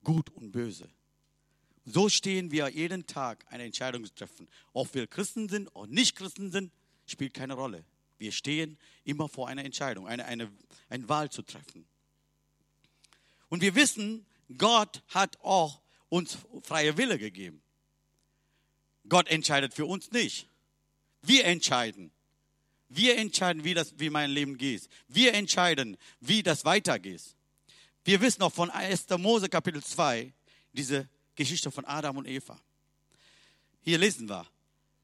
Gut 0.04 0.30
und 0.32 0.52
böse. 0.52 0.90
So 1.86 2.10
stehen 2.10 2.50
wir 2.50 2.70
jeden 2.70 3.06
Tag, 3.06 3.46
eine 3.50 3.64
Entscheidung 3.64 4.06
zu 4.06 4.16
treffen. 4.16 4.48
Ob 4.74 4.94
wir 4.96 5.06
Christen 5.06 5.50
sind 5.50 5.68
oder 5.76 5.92
nicht 5.92 6.16
Christen 6.16 6.52
sind, 6.52 6.72
spielt 7.06 7.34
keine 7.34 7.54
Rolle. 7.54 7.86
Wir 8.18 8.32
stehen 8.32 8.78
immer 9.04 9.28
vor 9.28 9.48
einer 9.48 9.64
Entscheidung, 9.66 10.08
eine, 10.08 10.26
eine, 10.26 10.52
eine 10.90 11.10
Wahl 11.10 11.30
zu 11.30 11.42
treffen. 11.42 11.86
Und 13.50 13.62
wir 13.62 13.76
wissen, 13.76 14.26
Gott 14.58 15.04
hat 15.10 15.40
auch 15.42 15.82
uns 16.10 16.38
freie 16.64 16.98
Wille 16.98 17.18
gegeben. 17.18 17.62
Gott 19.08 19.28
entscheidet 19.28 19.74
für 19.74 19.86
uns 19.86 20.12
nicht. 20.12 20.48
Wir 21.22 21.46
entscheiden. 21.46 22.12
Wir 22.90 23.18
entscheiden, 23.18 23.64
wie, 23.64 23.74
das, 23.74 24.00
wie 24.00 24.10
mein 24.10 24.30
Leben 24.30 24.58
geht. 24.58 24.88
Wir 25.08 25.34
entscheiden, 25.34 25.98
wie 26.20 26.44
das 26.44 26.66
weitergeht. 26.66 27.36
Wir 28.04 28.22
wissen 28.22 28.44
auch 28.44 28.54
von 28.54 28.70
1. 28.70 29.10
Mose 29.18 29.50
Kapitel 29.50 29.84
2, 29.84 30.32
diese 30.74 31.10
Geschichte 31.36 31.72
von 31.72 31.86
Adam 31.86 32.18
und 32.18 32.28
Eva. 32.28 32.60
Hier 33.82 33.98
lesen 33.98 34.30
wir 34.30 34.48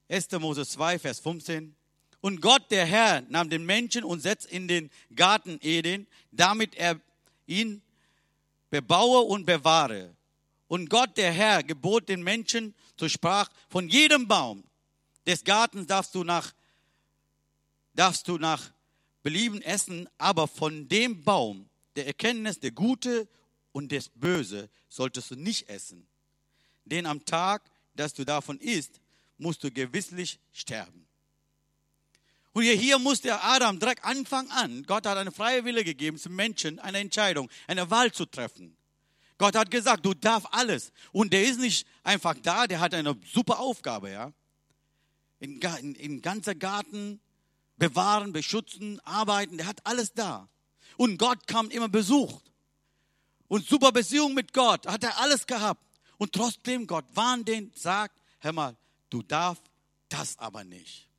1. 0.09 0.31
Mose 0.33 0.65
2, 0.65 0.99
Vers 0.99 1.19
15. 1.19 1.75
Und 2.21 2.39
Gott, 2.39 2.69
der 2.69 2.85
Herr, 2.85 3.21
nahm 3.29 3.49
den 3.49 3.65
Menschen 3.65 4.03
und 4.03 4.21
setzt 4.21 4.45
in 4.45 4.67
den 4.67 4.91
Garten 5.15 5.59
Eden, 5.61 6.07
damit 6.31 6.75
er 6.75 6.99
ihn 7.47 7.81
bebaue 8.69 9.21
und 9.21 9.45
bewahre. 9.45 10.15
Und 10.67 10.89
Gott, 10.89 11.17
der 11.17 11.31
Herr, 11.31 11.63
gebot 11.63 12.07
den 12.07 12.23
Menschen, 12.23 12.73
so 12.97 13.09
sprach, 13.09 13.49
von 13.69 13.89
jedem 13.89 14.27
Baum 14.27 14.63
des 15.25 15.43
Gartens 15.43 15.87
darfst 15.87 16.15
du 16.15 16.23
nach, 16.23 16.53
darfst 17.93 18.27
du 18.27 18.37
nach 18.37 18.71
Belieben 19.23 19.61
essen, 19.61 20.07
aber 20.17 20.47
von 20.47 20.87
dem 20.87 21.23
Baum 21.23 21.69
der 21.95 22.07
Erkenntnis 22.07 22.59
der 22.59 22.71
Gute 22.71 23.27
und 23.71 23.91
des 23.91 24.09
Böse 24.09 24.69
solltest 24.87 25.31
du 25.31 25.35
nicht 25.35 25.69
essen. 25.69 26.07
Denn 26.85 27.05
am 27.05 27.25
Tag, 27.25 27.63
dass 27.95 28.13
du 28.13 28.23
davon 28.25 28.59
isst, 28.59 28.99
musst 29.37 29.63
du 29.63 29.71
gewisslich 29.71 30.39
sterben. 30.53 31.05
Und 32.53 32.63
hier 32.63 32.99
muss 32.99 33.21
der 33.21 33.43
Adam 33.43 33.79
direkt 33.79 34.03
Anfang 34.03 34.49
an, 34.51 34.83
Gott 34.83 35.05
hat 35.05 35.17
eine 35.17 35.31
freie 35.31 35.63
Wille 35.63 35.83
gegeben 35.83 36.17
zum 36.17 36.35
Menschen, 36.35 36.79
eine 36.79 36.99
Entscheidung, 36.99 37.49
eine 37.67 37.89
Wahl 37.89 38.11
zu 38.11 38.25
treffen. 38.25 38.75
Gott 39.37 39.55
hat 39.55 39.71
gesagt, 39.71 40.05
du 40.05 40.13
darfst 40.13 40.47
alles. 40.51 40.91
Und 41.11 41.33
der 41.33 41.43
ist 41.43 41.59
nicht 41.59 41.87
einfach 42.03 42.35
da, 42.43 42.67
der 42.67 42.79
hat 42.79 42.93
eine 42.93 43.17
super 43.25 43.59
Aufgabe, 43.59 44.11
ja. 44.11 44.33
In, 45.39 45.59
in, 45.59 45.95
in 45.95 46.21
ganzer 46.21 46.53
Garten 46.53 47.19
bewahren, 47.77 48.33
beschützen, 48.33 48.99
arbeiten, 48.99 49.57
der 49.57 49.65
hat 49.65 49.83
alles 49.85 50.13
da. 50.13 50.47
Und 50.97 51.17
Gott 51.17 51.47
kam 51.47 51.71
immer 51.71 51.89
besucht. 51.89 52.51
Und 53.47 53.67
super 53.67 53.91
Beziehung 53.91 54.35
mit 54.35 54.53
Gott, 54.53 54.85
hat 54.85 55.03
er 55.03 55.17
alles 55.19 55.47
gehabt. 55.47 55.83
Und 56.17 56.33
trotzdem 56.33 56.85
Gott 56.85 57.05
warnt 57.15 57.47
den, 57.47 57.71
sagt, 57.73 58.15
hör 58.39 58.51
mal, 58.51 58.77
du 59.09 59.23
darfst 59.23 59.63
das 60.09 60.37
aber 60.37 60.63
nicht. 60.63 61.10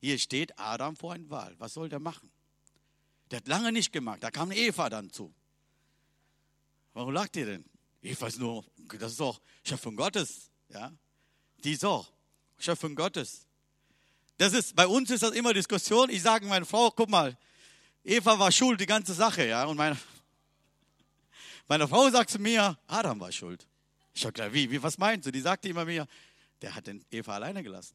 Hier 0.00 0.18
steht 0.18 0.58
Adam 0.58 0.96
vor 0.96 1.12
einer 1.12 1.28
Wahl. 1.30 1.54
Was 1.58 1.74
soll 1.74 1.88
der 1.88 1.98
machen? 1.98 2.30
Der 3.30 3.38
hat 3.38 3.48
lange 3.48 3.72
nicht 3.72 3.92
gemacht. 3.92 4.22
Da 4.22 4.30
kam 4.30 4.52
Eva 4.52 4.88
dann 4.88 5.10
zu. 5.10 5.32
Warum 6.94 7.12
lacht 7.12 7.36
ihr 7.36 7.46
denn? 7.46 7.64
Eva 8.02 8.26
ist 8.28 8.38
nur, 8.38 8.64
das 8.98 9.12
ist 9.12 9.20
doch 9.20 9.40
Schöpfung 9.64 9.96
Gottes. 9.96 10.50
Ja? 10.68 10.92
Die 11.64 11.72
ist 11.72 11.84
auch 11.84 12.10
Schöpfung 12.58 12.94
Gottes. 12.94 13.46
Das 14.36 14.52
ist, 14.52 14.74
bei 14.76 14.86
uns 14.86 15.10
ist 15.10 15.22
das 15.22 15.32
immer 15.32 15.52
Diskussion. 15.52 16.10
Ich 16.10 16.22
sage 16.22 16.46
meiner 16.46 16.64
Frau, 16.64 16.90
guck 16.90 17.08
mal, 17.08 17.36
Eva 18.04 18.38
war 18.38 18.52
schuld, 18.52 18.80
die 18.80 18.86
ganze 18.86 19.12
Sache, 19.12 19.46
ja. 19.46 19.64
Und 19.64 19.76
meine, 19.76 19.98
meine 21.66 21.88
Frau 21.88 22.08
sagt 22.08 22.30
zu 22.30 22.38
mir, 22.38 22.78
Adam 22.86 23.18
war 23.20 23.32
schuld. 23.32 23.66
Ich 24.14 24.22
gedacht, 24.22 24.52
wie, 24.52 24.70
wie, 24.70 24.82
was 24.82 24.96
meinst 24.96 25.26
du? 25.26 25.30
Die 25.30 25.40
sagte 25.40 25.68
immer 25.68 25.84
mir, 25.84 26.06
der 26.62 26.74
hat 26.74 26.86
den 26.86 27.04
Eva 27.10 27.34
alleine 27.34 27.62
gelassen. 27.62 27.94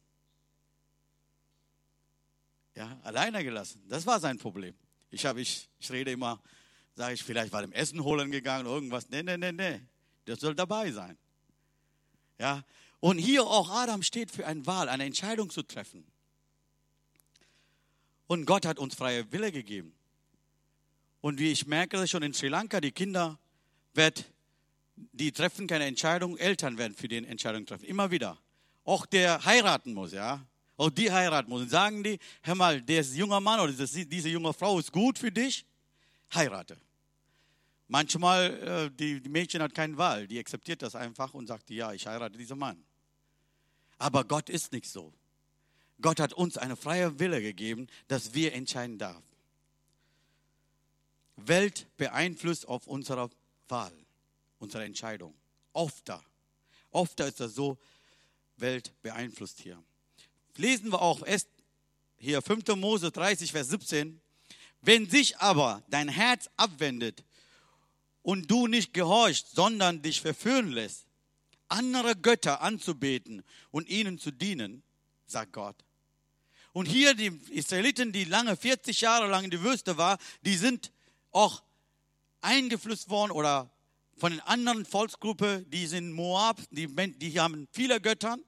Ja, 2.75 2.99
alleine 3.03 3.43
gelassen. 3.43 3.83
Das 3.87 4.05
war 4.05 4.19
sein 4.19 4.37
Problem. 4.37 4.73
Ich, 5.11 5.25
habe, 5.25 5.41
ich, 5.41 5.69
ich 5.79 5.91
rede 5.91 6.11
immer, 6.11 6.41
sage 6.95 7.13
ich, 7.13 7.23
vielleicht 7.23 7.51
war 7.53 7.61
dem 7.61 7.71
Essen 7.71 8.03
holen 8.03 8.31
gegangen, 8.31 8.65
irgendwas. 8.65 9.09
Nee, 9.09 9.23
nee, 9.23 9.37
nee, 9.37 9.51
nee. 9.51 9.81
Das 10.25 10.39
soll 10.39 10.55
dabei 10.55 10.91
sein. 10.91 11.17
Ja, 12.39 12.63
und 12.99 13.17
hier 13.17 13.43
auch 13.43 13.69
Adam 13.69 14.01
steht 14.01 14.31
für 14.31 14.47
eine 14.47 14.65
Wahl, 14.65 14.89
eine 14.89 15.05
Entscheidung 15.05 15.49
zu 15.49 15.61
treffen. 15.61 16.05
Und 18.27 18.45
Gott 18.45 18.65
hat 18.65 18.79
uns 18.79 18.95
freie 18.95 19.31
Wille 19.31 19.51
gegeben. 19.51 19.93
Und 21.21 21.39
wie 21.39 21.51
ich 21.51 21.67
merke 21.67 22.07
schon 22.07 22.23
in 22.23 22.33
Sri 22.33 22.47
Lanka, 22.47 22.81
die 22.81 22.91
Kinder 22.91 23.37
werden 23.93 24.25
die 24.95 25.31
treffen 25.31 25.67
keine 25.67 25.85
Entscheidung, 25.85 26.37
Eltern 26.37 26.77
werden 26.77 26.95
für 26.95 27.07
die 27.07 27.17
Entscheidung 27.17 27.65
treffen. 27.65 27.85
Immer 27.85 28.11
wieder. 28.11 28.37
Auch 28.83 29.05
der 29.05 29.43
heiraten 29.45 29.93
muss, 29.93 30.11
ja. 30.11 30.45
Auch 30.77 30.89
die 30.89 31.11
heiraten 31.11 31.49
muss. 31.49 31.69
Sagen 31.69 32.03
die, 32.03 32.19
hör 32.41 32.55
mal, 32.55 32.81
der 32.81 33.01
junge 33.01 33.39
Mann 33.39 33.59
oder 33.59 33.71
diese 33.73 34.29
junge 34.29 34.53
Frau 34.53 34.79
ist 34.79 34.91
gut 34.91 35.19
für 35.19 35.31
dich, 35.31 35.65
heirate. 36.33 36.77
Manchmal, 37.87 38.89
äh, 38.91 38.91
die, 38.91 39.21
Mädchen 39.29 39.61
hat 39.61 39.75
keine 39.75 39.97
Wahl, 39.97 40.27
die 40.27 40.39
akzeptiert 40.39 40.81
das 40.81 40.95
einfach 40.95 41.33
und 41.33 41.47
sagt, 41.47 41.69
ja, 41.69 41.93
ich 41.93 42.07
heirate 42.07 42.37
diesen 42.37 42.57
Mann. 42.57 42.83
Aber 43.99 44.23
Gott 44.23 44.49
ist 44.49 44.71
nicht 44.71 44.89
so. 44.89 45.13
Gott 46.01 46.19
hat 46.19 46.33
uns 46.33 46.57
eine 46.57 46.75
freie 46.75 47.19
Wille 47.19 47.41
gegeben, 47.41 47.87
dass 48.07 48.33
wir 48.33 48.53
entscheiden 48.53 48.97
dürfen. 48.97 49.23
Welt 51.35 51.87
beeinflusst 51.97 52.67
auf 52.67 52.87
unsere 52.87 53.29
Wahl 53.67 53.93
unsere 54.63 54.85
Entscheidung. 54.85 55.35
Oft 55.73 56.09
da. 56.09 56.23
Oft 56.89 57.19
ist 57.19 57.39
das 57.39 57.53
so, 57.53 57.77
Welt 58.57 58.93
beeinflusst 59.01 59.59
hier. 59.59 59.83
Lesen 60.57 60.91
wir 60.91 61.01
auch 61.01 61.25
erst 61.25 61.49
hier 62.17 62.41
5. 62.41 62.75
Mose 62.75 63.11
30, 63.11 63.51
Vers 63.51 63.69
17. 63.69 64.21
Wenn 64.81 65.09
sich 65.09 65.37
aber 65.37 65.83
dein 65.89 66.09
Herz 66.09 66.49
abwendet 66.57 67.23
und 68.21 68.49
du 68.51 68.67
nicht 68.67 68.93
gehorchst, 68.93 69.55
sondern 69.55 70.01
dich 70.01 70.21
verführen 70.21 70.71
lässt, 70.71 71.05
andere 71.69 72.15
Götter 72.15 72.61
anzubeten 72.61 73.43
und 73.71 73.89
ihnen 73.89 74.19
zu 74.19 74.31
dienen, 74.31 74.83
sagt 75.25 75.53
Gott, 75.53 75.75
Und 76.71 76.85
hier 76.85 77.13
die 77.15 77.39
Israeliten, 77.49 78.11
die 78.11 78.25
lange 78.25 78.55
40 78.55 79.01
Jahre 79.01 79.27
lang 79.27 79.43
in 79.43 79.51
der 79.51 79.63
Wüste 79.63 79.97
war, 79.97 80.17
die 80.41 80.55
sind 80.55 80.91
auch 81.31 81.63
eingeflüsst 82.41 83.09
worden 83.09 83.31
oder 83.31 83.71
von 84.17 84.31
den 84.31 84.41
anderen 84.41 84.85
Volksgruppen, 84.85 85.69
die 85.69 85.87
sind 85.87 86.13
Moab, 86.13 86.61
die, 86.71 86.87
die 87.17 87.39
haben 87.39 87.67
viele 87.71 87.99
Göttern, 87.99 88.43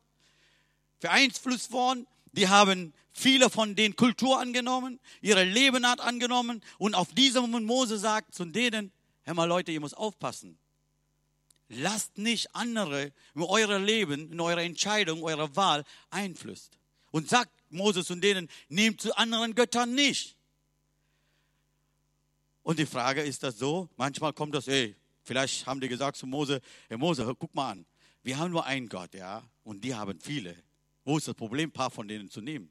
beeinflusst 0.99 1.71
worden. 1.71 2.07
Die 2.33 2.49
haben 2.49 2.93
viele 3.13 3.49
von 3.49 3.75
den 3.75 3.95
Kultur 3.95 4.39
angenommen, 4.39 4.99
ihre 5.21 5.43
Lebenart 5.43 5.99
angenommen. 5.99 6.61
Und 6.77 6.95
auf 6.95 7.13
diesem 7.13 7.43
Moment 7.43 7.65
Mose 7.65 7.97
sagt 7.97 8.35
zu 8.35 8.45
denen, 8.45 8.91
hör 9.23 9.33
mal 9.33 9.45
Leute, 9.45 9.71
ihr 9.71 9.79
müsst 9.79 9.97
aufpassen. 9.97 10.57
Lasst 11.67 12.17
nicht 12.17 12.53
andere 12.55 13.11
in 13.33 13.41
euer 13.41 13.79
Leben, 13.79 14.31
in 14.31 14.39
eure 14.39 14.61
Entscheidung, 14.61 15.23
eure 15.23 15.55
Wahl 15.55 15.83
einflüsst. 16.11 16.77
Und 17.11 17.29
sagt 17.29 17.51
Moses 17.69 18.11
und 18.11 18.21
denen, 18.21 18.49
nehmt 18.69 19.01
zu 19.01 19.15
anderen 19.17 19.55
Göttern 19.55 19.95
nicht. 19.95 20.35
Und 22.61 22.79
die 22.79 22.85
Frage 22.85 23.21
ist 23.21 23.43
das 23.43 23.57
so, 23.57 23.89
manchmal 23.95 24.33
kommt 24.33 24.55
das, 24.55 24.67
ey, 24.67 24.95
vielleicht 25.23 25.65
haben 25.65 25.79
die 25.79 25.87
gesagt 25.87 26.17
zu 26.17 26.27
Mose, 26.27 26.61
hey 26.87 26.97
Mose, 26.97 27.35
guck 27.37 27.53
mal 27.53 27.71
an, 27.71 27.85
wir 28.23 28.37
haben 28.37 28.51
nur 28.51 28.65
einen 28.65 28.89
Gott, 28.89 29.13
ja, 29.13 29.43
und 29.63 29.83
die 29.83 29.93
haben 29.93 30.19
viele. 30.19 30.55
Wo 31.05 31.17
ist 31.17 31.27
das 31.27 31.35
Problem, 31.35 31.69
ein 31.69 31.71
paar 31.71 31.91
von 31.91 32.07
denen 32.07 32.29
zu 32.29 32.41
nehmen? 32.41 32.69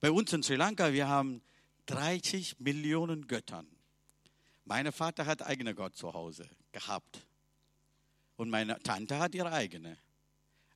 Bei 0.00 0.10
uns 0.10 0.32
in 0.32 0.42
Sri 0.42 0.56
Lanka, 0.56 0.92
wir 0.92 1.06
haben 1.06 1.42
30 1.86 2.58
Millionen 2.58 3.28
Göttern. 3.28 3.68
Mein 4.64 4.90
Vater 4.90 5.26
hat 5.26 5.42
eigene 5.42 5.74
Gott 5.74 5.94
zu 5.94 6.12
Hause 6.12 6.48
gehabt. 6.72 7.26
Und 8.36 8.50
meine 8.50 8.78
Tante 8.82 9.18
hat 9.18 9.34
ihre 9.34 9.52
eigene. 9.52 9.98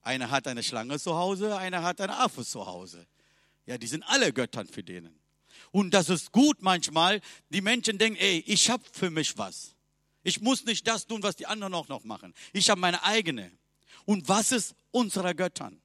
Eine 0.02 0.30
hat 0.30 0.46
eine 0.46 0.62
Schlange 0.62 1.00
zu 1.00 1.16
Hause, 1.16 1.56
eine 1.56 1.82
hat 1.82 2.00
einen 2.00 2.12
Affe 2.12 2.44
zu 2.44 2.66
Hause. 2.66 3.06
Ja, 3.64 3.78
die 3.78 3.86
sind 3.86 4.04
alle 4.04 4.32
Göttern 4.32 4.68
für 4.68 4.84
denen. 4.84 5.18
Und 5.72 5.94
das 5.94 6.10
ist 6.10 6.32
gut 6.32 6.62
manchmal. 6.62 7.20
Die 7.48 7.62
Menschen 7.62 7.98
denken, 7.98 8.20
ey, 8.20 8.44
ich 8.46 8.70
habe 8.70 8.84
für 8.92 9.10
mich 9.10 9.36
was. 9.38 9.74
Ich 10.22 10.40
muss 10.40 10.64
nicht 10.64 10.86
das 10.86 11.06
tun, 11.06 11.22
was 11.22 11.36
die 11.36 11.46
anderen 11.46 11.74
auch 11.74 11.88
noch 11.88 12.04
machen. 12.04 12.34
Ich 12.52 12.68
habe 12.68 12.80
meine 12.80 13.02
eigene. 13.02 13.50
Und 14.06 14.26
was 14.28 14.52
ist 14.52 14.74
unsere 14.90 15.34
Göttern? 15.34 15.82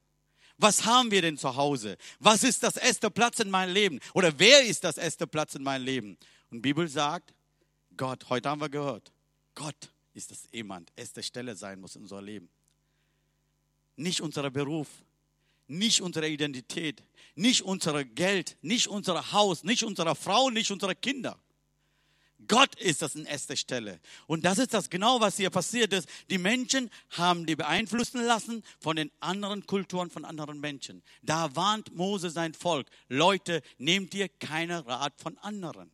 Was 0.56 0.84
haben 0.84 1.10
wir 1.10 1.20
denn 1.20 1.36
zu 1.36 1.54
Hause? 1.54 1.96
Was 2.20 2.44
ist 2.44 2.62
das 2.62 2.76
erste 2.76 3.10
Platz 3.10 3.40
in 3.40 3.50
meinem 3.50 3.74
Leben? 3.74 4.00
Oder 4.14 4.32
wer 4.38 4.62
ist 4.62 4.84
das 4.84 4.96
erste 4.96 5.26
Platz 5.26 5.54
in 5.54 5.62
meinem 5.62 5.84
Leben? 5.84 6.16
Und 6.50 6.58
die 6.58 6.60
Bibel 6.60 6.88
sagt, 6.88 7.34
Gott, 7.96 8.28
heute 8.30 8.48
haben 8.48 8.60
wir 8.60 8.68
gehört, 8.68 9.12
Gott 9.54 9.90
ist 10.14 10.30
das 10.30 10.48
jemand, 10.52 10.90
erste 10.96 11.22
Stelle 11.22 11.56
sein 11.56 11.80
muss 11.80 11.96
in 11.96 12.02
unserem 12.02 12.24
Leben. 12.24 12.48
Nicht 13.96 14.20
unser 14.20 14.50
Beruf, 14.50 14.88
nicht 15.66 16.00
unsere 16.00 16.28
Identität, 16.28 17.02
nicht 17.34 17.62
unser 17.62 18.04
Geld, 18.04 18.56
nicht 18.62 18.86
unser 18.86 19.32
Haus, 19.32 19.64
nicht 19.64 19.82
unsere 19.82 20.14
Frau, 20.14 20.50
nicht 20.50 20.70
unsere 20.70 20.94
Kinder. 20.94 21.38
Gott 22.52 22.74
ist 22.74 23.00
das 23.00 23.14
in 23.14 23.24
erster 23.24 23.56
Stelle. 23.56 23.98
Und 24.26 24.44
das 24.44 24.58
ist 24.58 24.74
das 24.74 24.90
genau, 24.90 25.22
was 25.22 25.38
hier 25.38 25.48
passiert 25.48 25.90
ist. 25.94 26.06
Die 26.28 26.36
Menschen 26.36 26.90
haben 27.12 27.46
die 27.46 27.56
beeinflussen 27.56 28.22
lassen 28.22 28.62
von 28.78 28.94
den 28.94 29.10
anderen 29.20 29.66
Kulturen, 29.66 30.10
von 30.10 30.26
anderen 30.26 30.60
Menschen. 30.60 31.02
Da 31.22 31.56
warnt 31.56 31.96
Mose 31.96 32.28
sein 32.28 32.52
Volk. 32.52 32.88
Leute, 33.08 33.62
nehmt 33.78 34.12
ihr 34.12 34.28
keine 34.28 34.86
Rat 34.86 35.14
von 35.16 35.38
anderen. 35.38 35.90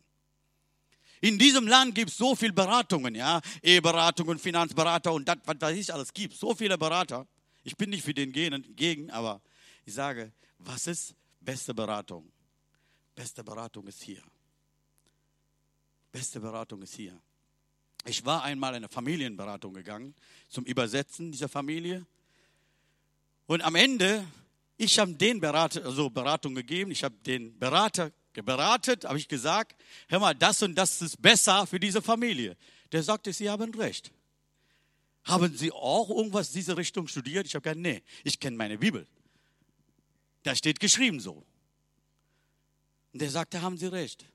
In 1.21 1.39
diesem 1.39 1.69
Land 1.69 1.95
gibt 1.95 2.11
es 2.11 2.17
so 2.17 2.35
viele 2.35 2.55
Beratungen, 2.55 3.15
ja, 3.15 3.41
Eheberatungen, 3.63 4.41
Finanzberater 4.41 5.13
und 5.13 5.29
das, 5.29 5.39
was 5.45 5.61
weiß 5.61 5.77
ich 5.77 5.95
alles 5.95 6.13
gibt. 6.13 6.35
So 6.35 6.57
viele 6.57 6.77
Berater. 6.77 7.29
Ich 7.63 7.77
bin 7.77 7.91
nicht 7.91 8.05
für 8.05 8.15
den 8.15 8.33
gegen, 8.33 9.13
aber 9.13 9.41
ich 9.87 9.95
sage, 9.95 10.33
was 10.59 10.89
ist 10.89 11.15
beste 11.39 11.73
Beratung? 11.73 12.29
Beste 13.15 13.45
Beratung 13.45 13.87
ist 13.87 14.03
hier. 14.03 14.25
Beste 16.19 16.41
Beratung 16.41 16.83
ist 16.83 16.97
hier. 16.97 17.17
Ich 18.05 18.25
war 18.25 18.43
einmal 18.43 18.73
in 18.73 18.79
eine 18.79 18.89
Familienberatung 18.89 19.73
gegangen 19.73 20.17
zum 20.49 20.65
Übersetzen 20.65 21.31
dieser 21.31 21.49
Familie. 21.49 22.05
Und 23.47 23.63
am 23.63 23.77
Ende, 23.77 24.27
ich 24.79 24.99
habe 24.99 25.13
den 25.13 25.39
Berater, 25.39 25.85
also 25.85 26.11
Beratung 26.11 26.57
gegeben, 26.57 26.91
ich 26.91 27.05
habe 27.05 27.15
den 27.25 27.57
Berater 27.57 28.11
beratet, 28.33 29.05
habe 29.05 29.17
ich 29.17 29.29
gesagt, 29.29 29.81
hör 30.09 30.19
mal, 30.19 30.35
das 30.35 30.61
und 30.61 30.75
das 30.75 31.01
ist 31.03 31.23
besser 31.23 31.69
für 31.69 31.79
diese 31.79 32.03
Familie. 32.03 32.57
Der 32.91 33.05
sagte, 33.05 33.33
Sie 33.33 33.49
haben 33.49 33.73
recht. 33.75 34.11
Haben 35.23 35.57
Sie 35.57 35.71
auch 35.71 36.11
irgendwas 36.11 36.49
in 36.49 36.55
diese 36.55 36.77
Richtung 36.77 37.07
studiert? 37.07 37.47
Ich 37.47 37.55
habe 37.55 37.63
gesagt, 37.63 37.81
nee, 37.81 38.03
ich 38.25 38.41
kenne 38.41 38.57
meine 38.57 38.77
Bibel. 38.77 39.07
Da 40.43 40.57
steht 40.57 40.81
geschrieben 40.81 41.21
so. 41.21 41.45
Und 43.13 43.23
der 43.23 43.31
sagte, 43.31 43.63
haben 43.63 43.77
Sie 43.77 43.87
recht. 43.87 44.27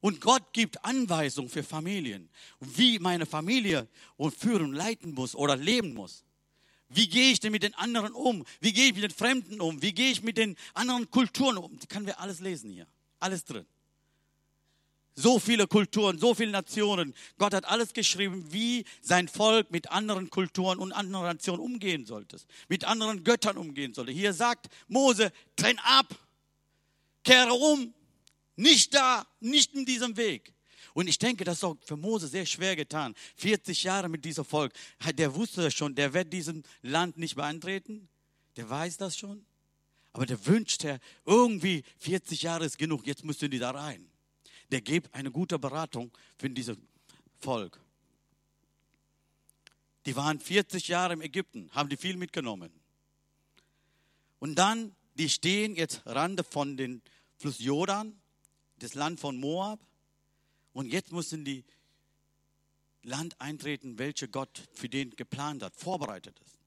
Und 0.00 0.20
Gott 0.20 0.52
gibt 0.52 0.84
Anweisungen 0.84 1.48
für 1.48 1.62
Familien, 1.62 2.28
wie 2.60 2.98
meine 2.98 3.26
Familie 3.26 3.88
führen, 4.38 4.72
leiten 4.72 5.14
muss 5.14 5.34
oder 5.34 5.56
leben 5.56 5.94
muss. 5.94 6.24
Wie 6.88 7.08
gehe 7.08 7.32
ich 7.32 7.40
denn 7.40 7.52
mit 7.52 7.62
den 7.62 7.74
anderen 7.74 8.12
um? 8.12 8.44
Wie 8.60 8.72
gehe 8.72 8.86
ich 8.86 8.94
mit 8.94 9.02
den 9.02 9.10
Fremden 9.10 9.60
um? 9.60 9.82
Wie 9.82 9.92
gehe 9.92 10.10
ich 10.10 10.22
mit 10.22 10.38
den 10.38 10.56
anderen 10.74 11.10
Kulturen 11.10 11.58
um? 11.58 11.76
Das 11.76 11.88
können 11.88 12.06
wir 12.06 12.20
alles 12.20 12.40
lesen 12.40 12.70
hier. 12.70 12.86
Alles 13.18 13.44
drin. 13.44 13.66
So 15.14 15.40
viele 15.40 15.66
Kulturen, 15.66 16.16
so 16.16 16.32
viele 16.32 16.52
Nationen. 16.52 17.12
Gott 17.38 17.52
hat 17.52 17.64
alles 17.64 17.92
geschrieben, 17.92 18.52
wie 18.52 18.84
sein 19.02 19.26
Volk 19.26 19.72
mit 19.72 19.90
anderen 19.90 20.30
Kulturen 20.30 20.78
und 20.78 20.92
anderen 20.92 21.26
Nationen 21.26 21.60
umgehen 21.60 22.06
sollte. 22.06 22.38
Mit 22.68 22.84
anderen 22.84 23.24
Göttern 23.24 23.56
umgehen 23.56 23.94
sollte. 23.94 24.12
Hier 24.12 24.32
sagt 24.32 24.68
Mose, 24.86 25.32
trenn 25.56 25.80
ab, 25.80 26.06
kehre 27.24 27.52
um, 27.52 27.92
nicht 28.58 28.92
da, 28.94 29.26
nicht 29.40 29.74
in 29.74 29.86
diesem 29.86 30.16
Weg. 30.16 30.52
Und 30.94 31.06
ich 31.06 31.18
denke, 31.18 31.44
das 31.44 31.58
ist 31.58 31.64
auch 31.64 31.76
für 31.84 31.96
Mose 31.96 32.26
sehr 32.26 32.44
schwer 32.44 32.74
getan. 32.74 33.14
40 33.36 33.84
Jahre 33.84 34.08
mit 34.08 34.24
diesem 34.24 34.44
Volk. 34.44 34.72
Der 35.14 35.34
wusste 35.34 35.62
das 35.62 35.74
schon, 35.74 35.94
der 35.94 36.12
wird 36.12 36.32
diesem 36.32 36.64
Land 36.82 37.18
nicht 37.18 37.36
beantreten. 37.36 38.08
Der 38.56 38.68
weiß 38.68 38.96
das 38.96 39.16
schon. 39.16 39.46
Aber 40.12 40.26
der 40.26 40.44
wünscht, 40.46 40.84
er 40.84 40.98
irgendwie 41.24 41.84
40 41.98 42.42
Jahre 42.42 42.64
ist 42.64 42.78
genug, 42.78 43.06
jetzt 43.06 43.24
müssen 43.24 43.50
die 43.50 43.60
da 43.60 43.70
rein. 43.70 44.10
Der 44.72 44.80
gibt 44.80 45.14
eine 45.14 45.30
gute 45.30 45.58
Beratung 45.58 46.10
für 46.36 46.50
dieses 46.50 46.76
Volk. 47.38 47.80
Die 50.06 50.16
waren 50.16 50.40
40 50.40 50.88
Jahre 50.88 51.12
im 51.12 51.20
Ägypten, 51.20 51.70
haben 51.72 51.88
die 51.88 51.96
viel 51.96 52.16
mitgenommen. 52.16 52.72
Und 54.40 54.56
dann, 54.56 54.96
die 55.14 55.28
stehen 55.28 55.76
jetzt 55.76 56.02
Rande 56.06 56.42
von 56.42 56.76
den 56.76 57.02
Fluss 57.36 57.60
Jordan, 57.60 58.18
das 58.78 58.94
Land 58.94 59.20
von 59.20 59.38
Moab. 59.38 59.80
Und 60.72 60.86
jetzt 60.86 61.12
müssen 61.12 61.44
die 61.44 61.64
Land 63.02 63.40
eintreten, 63.40 63.98
welche 63.98 64.28
Gott 64.28 64.62
für 64.72 64.88
den 64.88 65.10
geplant 65.10 65.62
hat, 65.62 65.74
vorbereitet 65.74 66.38
ist. 66.40 66.58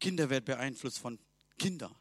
Kinder 0.00 0.30
werden 0.30 0.44
beeinflusst 0.44 0.98
von 0.98 1.18
Kindern. 1.58 1.94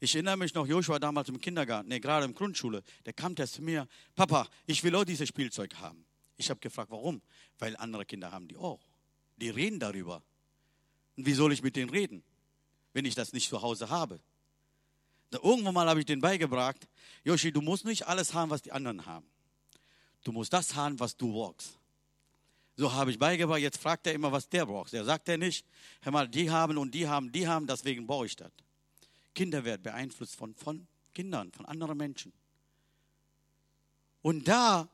Ich 0.00 0.14
erinnere 0.16 0.36
mich 0.36 0.52
noch, 0.52 0.66
Joshua 0.66 0.98
damals 0.98 1.28
im 1.28 1.40
Kindergarten, 1.40 1.88
nee, 1.88 2.00
gerade 2.00 2.26
in 2.26 2.34
Grundschule, 2.34 2.82
der 3.06 3.12
kam 3.12 3.36
zu 3.36 3.62
mir, 3.62 3.86
Papa, 4.16 4.48
ich 4.66 4.82
will 4.82 4.96
auch 4.96 5.04
dieses 5.04 5.28
Spielzeug 5.28 5.76
haben. 5.76 6.04
Ich 6.36 6.50
habe 6.50 6.58
gefragt, 6.58 6.90
warum? 6.90 7.22
Weil 7.60 7.76
andere 7.76 8.04
Kinder 8.04 8.32
haben 8.32 8.48
die 8.48 8.56
auch. 8.56 8.80
Die 9.36 9.50
reden 9.50 9.78
darüber. 9.78 10.24
Und 11.16 11.26
wie 11.26 11.34
soll 11.34 11.52
ich 11.52 11.62
mit 11.62 11.76
denen 11.76 11.90
reden? 11.90 12.22
wenn 12.92 13.04
ich 13.04 13.14
das 13.14 13.32
nicht 13.32 13.48
zu 13.48 13.62
Hause 13.62 13.90
habe. 13.90 14.20
Da 15.30 15.38
irgendwann 15.42 15.74
mal 15.74 15.88
habe 15.88 16.00
ich 16.00 16.06
den 16.06 16.20
beigebracht, 16.20 16.86
Joshi, 17.24 17.52
du 17.52 17.62
musst 17.62 17.84
nicht 17.84 18.06
alles 18.06 18.34
haben, 18.34 18.50
was 18.50 18.62
die 18.62 18.72
anderen 18.72 19.06
haben. 19.06 19.26
Du 20.24 20.32
musst 20.32 20.52
das 20.52 20.74
haben, 20.74 21.00
was 21.00 21.16
du 21.16 21.32
brauchst. 21.32 21.78
So 22.76 22.92
habe 22.92 23.10
ich 23.10 23.18
beigebracht, 23.18 23.60
jetzt 23.60 23.78
fragt 23.78 24.06
er 24.06 24.12
immer, 24.12 24.32
was 24.32 24.48
der 24.48 24.66
braucht. 24.66 24.92
Er 24.92 25.04
sagt 25.04 25.28
er 25.28 25.38
nicht, 25.38 25.66
hör 26.00 26.12
mal, 26.12 26.28
die 26.28 26.50
haben 26.50 26.76
und 26.78 26.94
die 26.94 27.06
haben, 27.08 27.32
die 27.32 27.46
haben, 27.46 27.66
deswegen 27.66 28.06
brauche 28.06 28.26
ich 28.26 28.36
das. 28.36 28.50
Kinder 29.34 29.64
werden 29.64 29.82
beeinflusst 29.82 30.36
von, 30.36 30.54
von 30.54 30.86
Kindern, 31.14 31.50
von 31.52 31.66
anderen 31.66 31.96
Menschen. 31.96 32.32
Und 34.20 34.46
da, 34.46 34.88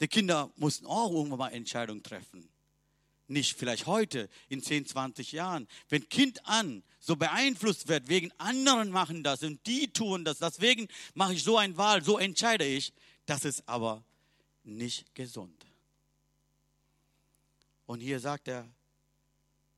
die 0.00 0.08
Kinder 0.08 0.50
mussten 0.56 0.86
auch 0.86 1.10
irgendwann 1.12 1.38
mal 1.38 1.48
Entscheidungen 1.50 2.02
treffen 2.02 2.48
nicht 3.32 3.58
vielleicht 3.58 3.86
heute, 3.86 4.28
in 4.48 4.62
10, 4.62 4.86
20 4.86 5.32
Jahren. 5.32 5.66
Wenn 5.88 6.08
Kind 6.08 6.46
an 6.46 6.82
so 7.00 7.16
beeinflusst 7.16 7.88
wird, 7.88 8.08
wegen 8.08 8.30
anderen 8.38 8.90
machen 8.90 9.24
das 9.24 9.42
und 9.42 9.66
die 9.66 9.92
tun 9.92 10.24
das, 10.24 10.38
deswegen 10.38 10.88
mache 11.14 11.34
ich 11.34 11.42
so 11.42 11.58
eine 11.58 11.76
Wahl, 11.76 12.04
so 12.04 12.18
entscheide 12.18 12.64
ich, 12.64 12.92
das 13.26 13.44
ist 13.44 13.68
aber 13.68 14.04
nicht 14.64 15.14
gesund. 15.14 15.66
Und 17.86 18.00
hier 18.00 18.20
sagt 18.20 18.48
er, 18.48 18.68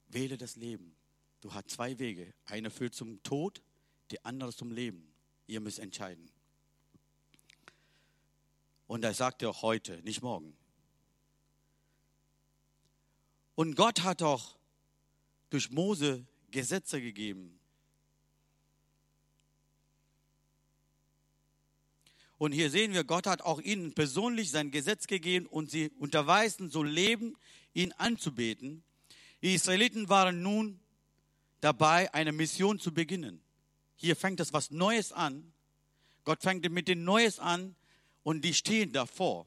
wähle 0.08 0.36
das 0.36 0.56
Leben. 0.56 0.94
Du 1.40 1.52
hast 1.52 1.70
zwei 1.70 1.98
Wege. 1.98 2.32
Einer 2.46 2.70
führt 2.70 2.94
zum 2.94 3.22
Tod, 3.22 3.62
die 4.10 4.24
andere 4.24 4.52
zum 4.52 4.70
Leben. 4.70 5.12
Ihr 5.46 5.60
müsst 5.60 5.78
entscheiden. 5.78 6.30
Und 8.86 9.04
er 9.04 9.14
sagt 9.14 9.42
er 9.42 9.62
heute, 9.62 10.00
nicht 10.02 10.22
morgen. 10.22 10.56
Und 13.54 13.76
Gott 13.76 14.02
hat 14.02 14.22
auch 14.22 14.56
durch 15.50 15.70
Mose 15.70 16.26
Gesetze 16.50 17.00
gegeben. 17.00 17.58
Und 22.36 22.52
hier 22.52 22.70
sehen 22.70 22.92
wir, 22.92 23.04
Gott 23.04 23.26
hat 23.26 23.42
auch 23.42 23.60
ihnen 23.60 23.94
persönlich 23.94 24.50
sein 24.50 24.70
Gesetz 24.70 25.06
gegeben 25.06 25.46
und 25.46 25.70
sie 25.70 25.90
unterweisen, 25.98 26.68
so 26.68 26.82
leben, 26.82 27.36
ihn 27.72 27.92
anzubeten. 27.92 28.82
Die 29.42 29.54
Israeliten 29.54 30.08
waren 30.08 30.42
nun 30.42 30.80
dabei, 31.60 32.12
eine 32.12 32.32
Mission 32.32 32.78
zu 32.78 32.92
beginnen. 32.92 33.40
Hier 33.96 34.16
fängt 34.16 34.40
es 34.40 34.52
was 34.52 34.70
Neues 34.70 35.12
an. 35.12 35.52
Gott 36.24 36.42
fängt 36.42 36.68
mit 36.70 36.88
dem 36.88 37.04
Neues 37.04 37.38
an 37.38 37.76
und 38.22 38.44
die 38.44 38.54
stehen 38.54 38.92
davor. 38.92 39.46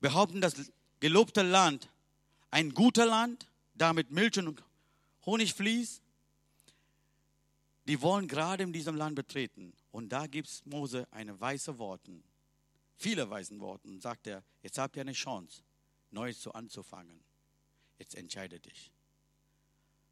Behaupten, 0.00 0.40
das 0.40 0.70
gelobte 1.00 1.42
Land 1.42 1.88
ein 2.50 2.72
guter 2.72 3.06
Land, 3.06 3.48
damit 3.74 4.10
Milch 4.10 4.38
und 4.38 4.62
Honig 5.24 5.52
fließt. 5.54 6.00
Die 7.86 8.00
wollen 8.00 8.28
gerade 8.28 8.62
in 8.62 8.72
diesem 8.72 8.96
Land 8.96 9.14
betreten. 9.14 9.74
Und 9.90 10.08
da 10.10 10.26
gibt 10.26 10.62
Mose 10.64 11.06
eine 11.10 11.38
weiße 11.38 11.78
Worten, 11.78 12.22
viele 12.96 13.28
weißen 13.28 13.60
Worten. 13.60 14.00
Sagt 14.00 14.26
er, 14.26 14.42
jetzt 14.62 14.78
habt 14.78 14.96
ihr 14.96 15.02
eine 15.02 15.12
Chance, 15.12 15.62
Neues 16.10 16.40
zu 16.40 16.52
anzufangen. 16.52 17.20
Jetzt 17.98 18.14
entscheide 18.14 18.58
dich. 18.60 18.90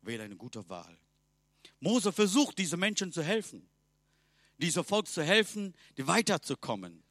Wähle 0.02 0.24
eine 0.24 0.36
gute 0.36 0.68
Wahl. 0.68 0.98
Mose 1.80 2.12
versucht, 2.12 2.58
diese 2.58 2.76
Menschen 2.76 3.12
zu 3.12 3.22
helfen, 3.22 3.68
diesem 4.58 4.84
Volk 4.84 5.06
zu 5.06 5.22
helfen, 5.22 5.74
die 5.96 6.06
weiterzukommen. 6.06 7.03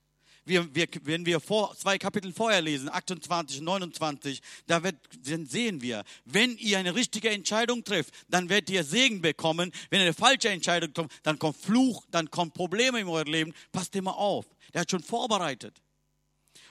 Wir, 0.46 0.74
wir, 0.76 0.88
wenn 1.04 1.26
wir 1.26 1.40
vor, 1.40 1.76
zwei 1.78 1.98
Kapitel 1.98 2.34
vorher 2.34 2.62
lesen, 2.62 2.90
28 2.90 3.60
und 3.60 3.66
29, 3.66 4.42
da 4.68 4.84
wird, 4.84 4.96
dann 5.26 5.46
sehen 5.46 5.82
wir, 5.82 6.04
wenn 6.26 6.58
ihr 6.58 6.80
eine 6.80 6.96
richtige 6.96 7.30
Entscheidung 7.30 7.84
trifft, 7.84 8.14
dann 8.28 8.50
werdet 8.50 8.70
ihr 8.70 8.84
Segen 8.84 9.22
bekommen. 9.22 9.72
Wenn 9.90 10.00
ihr 10.00 10.06
eine 10.06 10.14
falsche 10.14 10.50
Entscheidung 10.50 10.94
trifft, 10.94 11.12
dann 11.24 11.40
kommt 11.40 11.58
Fluch, 11.58 12.06
dann 12.12 12.30
kommen 12.30 12.52
Probleme 12.52 13.00
in 13.00 13.08
eurem 13.08 13.32
Leben. 13.32 13.54
Passt 13.72 13.96
immer 13.96 14.18
auf. 14.18 14.46
Der 14.74 14.82
hat 14.82 14.92
schon 14.92 15.04
vorbereitet. 15.04 15.82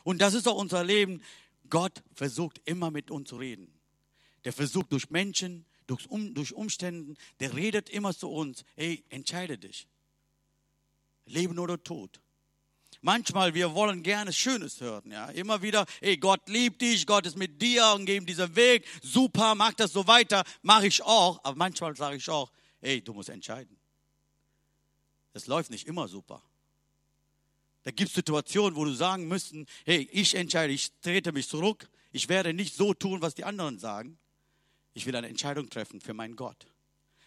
Und 0.04 0.20
das 0.20 0.34
ist 0.34 0.46
auch 0.46 0.56
unser 0.56 0.84
Leben. 0.84 1.22
Gott 1.70 2.02
versucht 2.14 2.60
immer 2.66 2.90
mit 2.90 3.10
uns 3.10 3.30
zu 3.30 3.36
reden. 3.36 3.72
Der 4.44 4.52
versucht 4.52 4.92
durch 4.92 5.08
Menschen, 5.10 5.64
durch, 5.86 6.08
um, 6.10 6.34
durch 6.34 6.52
Umständen, 6.52 7.16
der 7.40 7.54
redet 7.54 7.88
immer 7.88 8.14
zu 8.14 8.28
uns, 8.28 8.64
hey, 8.76 9.04
entscheide 9.08 9.56
dich. 9.56 9.86
Leben 11.26 11.58
oder 11.58 11.82
Tod. 11.82 12.20
Manchmal, 13.04 13.52
wir 13.52 13.74
wollen 13.74 14.04
gerne 14.04 14.32
Schönes 14.32 14.80
hören, 14.80 15.10
ja. 15.10 15.28
Immer 15.30 15.60
wieder, 15.60 15.86
ey, 16.00 16.16
Gott 16.16 16.48
liebt 16.48 16.80
dich, 16.80 17.04
Gott 17.04 17.26
ist 17.26 17.36
mit 17.36 17.60
dir 17.60 17.92
und 17.96 18.06
geht 18.06 18.28
diesen 18.28 18.54
Weg. 18.54 18.86
Super, 19.02 19.56
mach 19.56 19.72
das 19.72 19.92
so 19.92 20.06
weiter. 20.06 20.44
Mache 20.62 20.86
ich 20.86 21.02
auch. 21.02 21.40
Aber 21.42 21.56
manchmal 21.56 21.96
sage 21.96 22.16
ich 22.16 22.30
auch, 22.30 22.52
ey, 22.80 23.02
du 23.02 23.12
musst 23.12 23.28
entscheiden. 23.28 23.76
Es 25.32 25.48
läuft 25.48 25.70
nicht 25.70 25.88
immer 25.88 26.06
super. 26.06 26.40
Da 27.82 27.90
gibt 27.90 28.10
es 28.10 28.14
Situationen, 28.14 28.76
wo 28.76 28.84
du 28.84 28.92
sagen 28.92 29.26
müssten, 29.26 29.66
hey, 29.84 30.08
ich 30.12 30.36
entscheide, 30.36 30.72
ich 30.72 30.92
trete 31.00 31.32
mich 31.32 31.48
zurück. 31.48 31.90
Ich 32.12 32.28
werde 32.28 32.54
nicht 32.54 32.76
so 32.76 32.94
tun, 32.94 33.20
was 33.20 33.34
die 33.34 33.42
anderen 33.42 33.80
sagen. 33.80 34.16
Ich 34.94 35.06
will 35.06 35.16
eine 35.16 35.28
Entscheidung 35.28 35.68
treffen 35.68 36.00
für 36.00 36.14
meinen 36.14 36.36
Gott. 36.36 36.68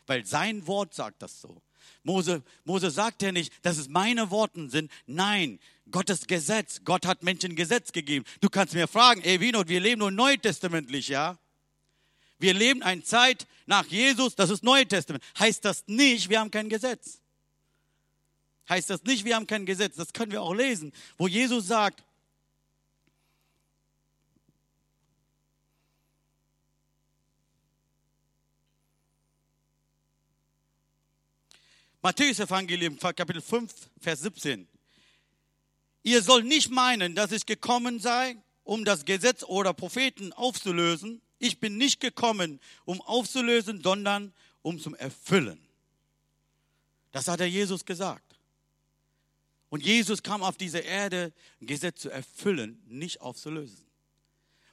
Weil 0.08 0.26
sein 0.26 0.66
Wort 0.68 0.94
sagt 0.94 1.22
das 1.22 1.42
so. 1.42 1.62
Mose, 2.04 2.44
Mose 2.64 2.92
sagt 2.92 3.22
ja 3.22 3.32
nicht, 3.32 3.54
dass 3.64 3.78
es 3.78 3.88
meine 3.88 4.30
Worte 4.32 4.70
sind. 4.70 4.92
Nein, 5.06 5.60
Gottes 5.92 6.28
Gesetz. 6.28 6.82
Gott 6.84 7.06
hat 7.06 7.24
Menschen 7.24 7.56
Gesetz 7.56 7.92
gegeben. 7.92 8.26
Du 8.42 8.50
kannst 8.50 8.74
mir 8.74 8.88
fragen, 8.88 9.22
ey 9.22 9.40
Wino, 9.40 9.68
wir 9.68 9.80
leben 9.80 10.00
nur 10.00 10.12
neutestamentlich, 10.12 11.08
ja? 11.08 11.38
Wir 12.40 12.54
leben 12.54 12.84
eine 12.84 13.04
Zeit 13.04 13.48
nach 13.66 13.86
Jesus, 13.86 14.36
das 14.36 14.50
ist 14.50 14.64
Neue 14.64 14.88
Testament. 14.88 15.24
Heißt 15.40 15.64
das 15.64 15.84
nicht, 15.88 16.30
wir 16.30 16.40
haben 16.40 16.52
kein 16.52 16.70
Gesetz? 16.70 17.20
Heißt 18.68 18.90
das 18.90 19.04
nicht, 19.04 19.26
wir 19.26 19.36
haben 19.36 19.48
kein 19.48 19.66
Gesetz? 19.66 19.96
Das 19.96 20.12
können 20.12 20.32
wir 20.32 20.42
auch 20.42 20.54
lesen, 20.54 20.92
wo 21.18 21.28
Jesus 21.28 21.68
sagt, 21.68 22.04
Matthäus 32.06 32.40
Evangelium, 32.40 33.00
Kapitel 33.00 33.42
5, 33.42 33.74
Vers 34.00 34.20
17. 34.20 34.68
Ihr 36.04 36.22
sollt 36.22 36.46
nicht 36.46 36.70
meinen, 36.70 37.16
dass 37.16 37.32
ich 37.32 37.48
gekommen 37.48 38.00
sei, 38.00 38.38
um 38.64 38.86
das 38.86 39.06
Gesetz 39.06 39.42
oder 39.42 39.74
Propheten 39.74 40.32
aufzulösen. 40.32 41.20
Ich 41.40 41.60
bin 41.60 41.78
nicht 41.78 42.00
gekommen, 42.00 42.60
um 42.84 43.02
aufzulösen, 43.02 43.82
sondern 43.82 44.36
um 44.62 44.80
zum 44.80 44.94
Erfüllen. 44.94 45.60
Das 47.12 47.28
hat 47.28 47.40
der 47.40 47.50
Jesus 47.50 47.86
gesagt. 47.86 48.36
Und 49.70 49.84
Jesus 49.84 50.22
kam 50.22 50.44
auf 50.44 50.58
diese 50.58 50.82
Erde, 50.82 51.34
ein 51.60 51.66
Gesetz 51.66 52.02
zu 52.02 52.12
erfüllen, 52.12 52.84
nicht 52.86 53.22
aufzulösen. 53.22 53.84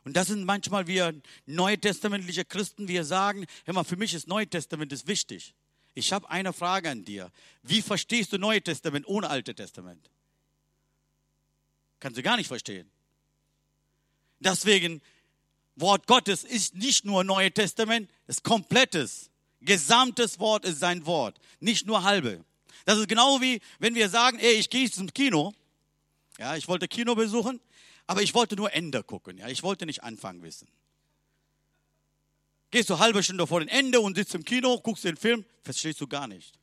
Und 0.04 0.18
das 0.18 0.26
sind 0.26 0.44
manchmal 0.44 0.86
wir 0.86 1.18
neutestamentliche 1.46 2.44
Christen, 2.44 2.88
wir 2.88 3.04
sagen, 3.04 3.46
hör 3.64 3.72
mal, 3.72 3.84
für 3.84 3.96
mich 3.96 4.12
ist 4.12 4.28
Neutestament 4.28 4.92
ist 4.92 5.06
wichtig. 5.06 5.54
Ich 5.94 6.12
habe 6.12 6.28
eine 6.30 6.52
Frage 6.52 6.90
an 6.90 7.04
dir. 7.04 7.30
Wie 7.62 7.82
verstehst 7.82 8.32
du 8.32 8.38
Neue 8.38 8.62
Testament 8.62 9.06
ohne 9.06 9.28
Alte 9.28 9.54
Testament? 9.54 10.10
Kannst 12.00 12.18
du 12.18 12.22
gar 12.22 12.36
nicht 12.36 12.48
verstehen. 12.48 12.90
Deswegen, 14.40 15.00
Wort 15.76 16.06
Gottes 16.06 16.44
ist 16.44 16.74
nicht 16.74 17.04
nur 17.04 17.24
Neue 17.24 17.52
Testament, 17.52 18.10
es 18.26 18.38
ist 18.38 18.44
komplettes, 18.44 19.30
gesamtes 19.60 20.38
Wort 20.38 20.64
ist 20.64 20.80
sein 20.80 21.06
Wort, 21.06 21.38
nicht 21.60 21.86
nur 21.86 22.02
halbe. 22.02 22.44
Das 22.84 22.98
ist 22.98 23.08
genau 23.08 23.40
wie, 23.40 23.60
wenn 23.78 23.94
wir 23.94 24.08
sagen, 24.08 24.38
ey, 24.38 24.54
ich 24.54 24.68
gehe 24.68 24.90
zum 24.90 25.12
Kino. 25.12 25.54
Ja, 26.38 26.56
ich 26.56 26.66
wollte 26.66 26.88
Kino 26.88 27.14
besuchen, 27.14 27.60
aber 28.06 28.22
ich 28.22 28.34
wollte 28.34 28.56
nur 28.56 28.72
Ende 28.72 29.04
gucken. 29.04 29.38
Ja, 29.38 29.48
ich 29.48 29.62
wollte 29.62 29.86
nicht 29.86 30.02
Anfang 30.02 30.42
wissen. 30.42 30.66
Gehst 32.72 32.88
du 32.88 32.98
halbe 32.98 33.22
Stunde 33.22 33.46
vor 33.46 33.60
dem 33.60 33.68
Ende 33.68 34.00
und 34.00 34.16
sitzt 34.16 34.34
im 34.34 34.44
Kino, 34.44 34.80
guckst 34.80 35.04
den 35.04 35.18
Film, 35.18 35.44
verstehst 35.62 36.00
du 36.00 36.08
gar 36.08 36.26
nicht. 36.26 36.58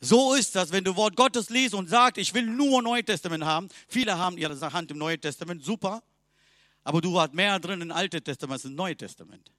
So 0.00 0.34
ist 0.34 0.54
das, 0.54 0.70
wenn 0.70 0.84
du 0.84 0.94
Wort 0.94 1.16
Gottes 1.16 1.50
liest 1.50 1.74
und 1.74 1.88
sagst, 1.88 2.18
ich 2.18 2.32
will 2.32 2.46
nur 2.46 2.82
Neue 2.82 3.04
Testament 3.04 3.44
haben. 3.44 3.68
Viele 3.88 4.16
haben 4.16 4.38
ihre 4.38 4.72
Hand 4.72 4.92
im 4.92 4.98
Neuen 4.98 5.20
Testament, 5.20 5.64
super. 5.64 6.04
Aber 6.84 7.00
du 7.00 7.20
hast 7.20 7.34
mehr 7.34 7.58
drin 7.58 7.80
im 7.80 7.90
Alten 7.90 8.22
Testament 8.22 8.52
als 8.52 8.64
im 8.64 8.76
Neuen 8.76 8.96
Testament. 8.96 9.50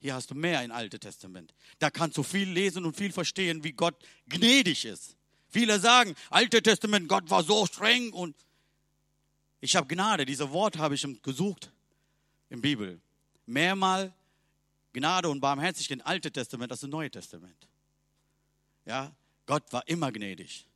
Hier 0.00 0.14
hast 0.14 0.30
du 0.30 0.36
mehr 0.36 0.62
im 0.62 0.70
Alten 0.70 1.00
Testament. 1.00 1.52
Da 1.80 1.90
kannst 1.90 2.16
du 2.16 2.22
viel 2.22 2.48
lesen 2.48 2.84
und 2.84 2.96
viel 2.96 3.12
verstehen, 3.12 3.64
wie 3.64 3.72
Gott 3.72 3.96
gnädig 4.28 4.84
ist. 4.84 5.16
Viele 5.48 5.80
sagen, 5.80 6.14
Alte 6.30 6.62
Testament, 6.62 7.08
Gott 7.08 7.28
war 7.30 7.42
so 7.42 7.66
streng 7.66 8.12
und 8.12 8.36
ich 9.60 9.74
habe 9.74 9.88
Gnade. 9.88 10.24
Dieses 10.24 10.50
Wort 10.50 10.78
habe 10.78 10.94
ich 10.94 11.04
gesucht 11.22 11.72
in 12.48 12.60
Bibel 12.60 13.00
mehrmal 13.46 14.12
Gnade 14.92 15.28
und 15.28 15.40
Barmherzigkeit 15.40 15.98
im 15.98 16.06
Alten 16.06 16.32
Testament 16.32 16.70
als 16.70 16.82
im 16.82 16.90
Neuen 16.90 17.10
Testament. 17.10 17.68
Ja, 18.84 19.12
Gott 19.46 19.72
war 19.72 19.86
immer 19.88 20.12
gnädig. 20.12 20.66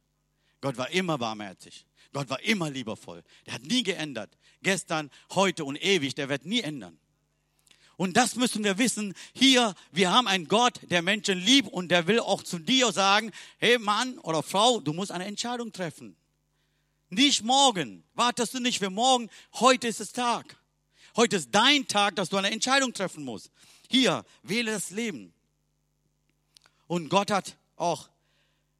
Gott 0.60 0.76
war 0.78 0.90
immer 0.90 1.18
barmherzig. 1.18 1.86
Gott 2.12 2.30
war 2.30 2.40
immer 2.42 2.70
liebevoll. 2.70 3.22
Der 3.44 3.54
hat 3.54 3.62
nie 3.62 3.82
geändert. 3.82 4.36
Gestern, 4.62 5.10
heute 5.32 5.64
und 5.64 5.76
ewig, 5.76 6.14
der 6.14 6.28
wird 6.28 6.46
nie 6.46 6.60
ändern. 6.60 6.98
Und 7.96 8.16
das 8.16 8.36
müssen 8.36 8.64
wir 8.64 8.78
wissen. 8.78 9.14
Hier, 9.32 9.74
wir 9.92 10.10
haben 10.10 10.26
einen 10.26 10.48
Gott, 10.48 10.80
der 10.90 11.02
Menschen 11.02 11.38
liebt 11.38 11.72
und 11.72 11.88
der 11.88 12.06
will 12.06 12.20
auch 12.20 12.42
zu 12.42 12.58
dir 12.58 12.92
sagen, 12.92 13.30
hey 13.58 13.78
Mann 13.78 14.18
oder 14.18 14.42
Frau, 14.42 14.80
du 14.80 14.92
musst 14.92 15.12
eine 15.12 15.24
Entscheidung 15.24 15.72
treffen. 15.72 16.16
Nicht 17.08 17.42
morgen. 17.42 18.04
Wartest 18.14 18.54
du 18.54 18.60
nicht 18.60 18.78
für 18.78 18.90
morgen. 18.90 19.30
Heute 19.54 19.88
ist 19.88 20.00
es 20.00 20.12
Tag. 20.12 20.58
Heute 21.16 21.36
ist 21.36 21.48
dein 21.50 21.88
Tag, 21.88 22.16
dass 22.16 22.28
du 22.28 22.36
eine 22.36 22.50
Entscheidung 22.50 22.92
treffen 22.92 23.24
musst. 23.24 23.50
Hier, 23.88 24.24
wähle 24.42 24.72
das 24.72 24.90
Leben. 24.90 25.32
Und 26.86 27.08
Gott 27.08 27.30
hat 27.30 27.56
auch 27.76 28.10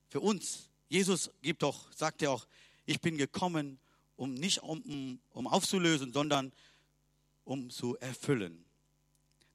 für 0.09 0.21
uns, 0.21 0.69
Jesus 0.89 1.31
gibt 1.41 1.63
doch, 1.63 1.91
sagt 1.93 2.21
er 2.21 2.33
auch, 2.33 2.47
ich 2.85 3.01
bin 3.01 3.17
gekommen, 3.17 3.79
um 4.17 4.35
nicht 4.35 4.63
um, 4.63 5.19
um 5.33 5.47
aufzulösen, 5.47 6.13
sondern 6.13 6.53
um 7.45 7.71
zu 7.71 7.97
erfüllen. 7.97 8.65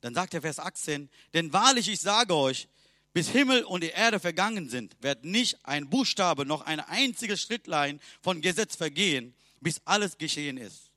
Dann 0.02 0.15
sagt 0.15 0.34
er 0.34 0.41
Vers 0.41 0.60
18, 0.60 1.10
denn 1.34 1.54
wahrlich 1.54 1.88
ich 1.88 2.00
sage 2.00 2.36
euch, 2.36 2.67
bis 3.13 3.30
Himmel 3.30 3.63
und 3.63 3.84
die 3.84 3.89
Erde 3.89 4.20
vergangen 4.20 4.70
sind, 4.70 4.96
wird 5.02 5.24
nicht 5.24 5.63
ein 5.65 5.89
Buchstabe 5.89 6.46
noch 6.46 6.62
ein 6.62 6.80
einziges 6.80 7.41
Schrittlein 7.41 8.00
von 8.22 8.41
Gesetz 8.41 8.76
vergehen, 8.76 9.36
bis 9.60 9.82
alles 9.86 10.17
geschehen 10.17 10.58
ist. 10.58 10.91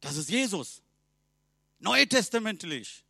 Das 0.00 0.16
ist 0.16 0.30
Jesus. 0.30 0.82
Neutestamentlich. 1.78 3.04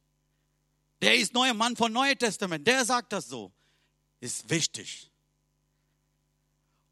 Der 1.00 1.16
ist 1.16 1.32
neuer 1.32 1.54
Mann 1.54 1.76
von 1.76 1.92
Neues 1.92 2.18
Testament. 2.18 2.66
Der 2.66 2.84
sagt 2.84 3.12
das 3.12 3.28
so. 3.28 3.52
Ist 4.20 4.48
wichtig. 4.50 5.10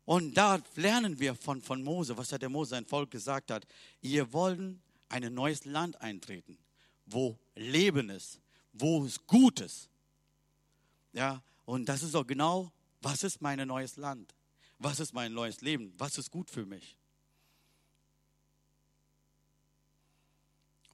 Und 0.05 0.35
da 0.35 0.63
lernen 0.77 1.19
wir 1.19 1.35
von, 1.35 1.61
von 1.61 1.83
Mose, 1.83 2.17
was 2.17 2.31
hat 2.31 2.41
der 2.41 2.49
Mose 2.49 2.71
sein 2.71 2.87
Volk 2.87 3.11
gesagt 3.11 3.51
hat. 3.51 3.67
Ihr 4.01 4.33
wollt 4.33 4.79
ein 5.09 5.35
neues 5.35 5.65
Land 5.65 6.01
eintreten, 6.01 6.57
wo 7.07 7.37
Leben 7.57 8.11
ist, 8.11 8.41
wo 8.73 9.05
es 9.05 9.25
gut 9.27 9.61
ist. 9.61 9.89
Ja, 11.13 11.43
und 11.65 11.89
das 11.89 12.05
ist 12.05 12.15
auch 12.15 12.27
genau, 12.27 12.71
was 13.03 13.25
ist 13.25 13.43
mein 13.43 13.67
neues 13.67 13.97
Land? 13.97 14.33
Was 14.79 15.01
ist 15.01 15.13
mein 15.13 15.33
neues 15.33 15.61
Leben? 15.61 15.93
Was 15.99 16.19
ist 16.19 16.31
gut 16.31 16.51
für 16.51 16.65
mich? 16.65 16.97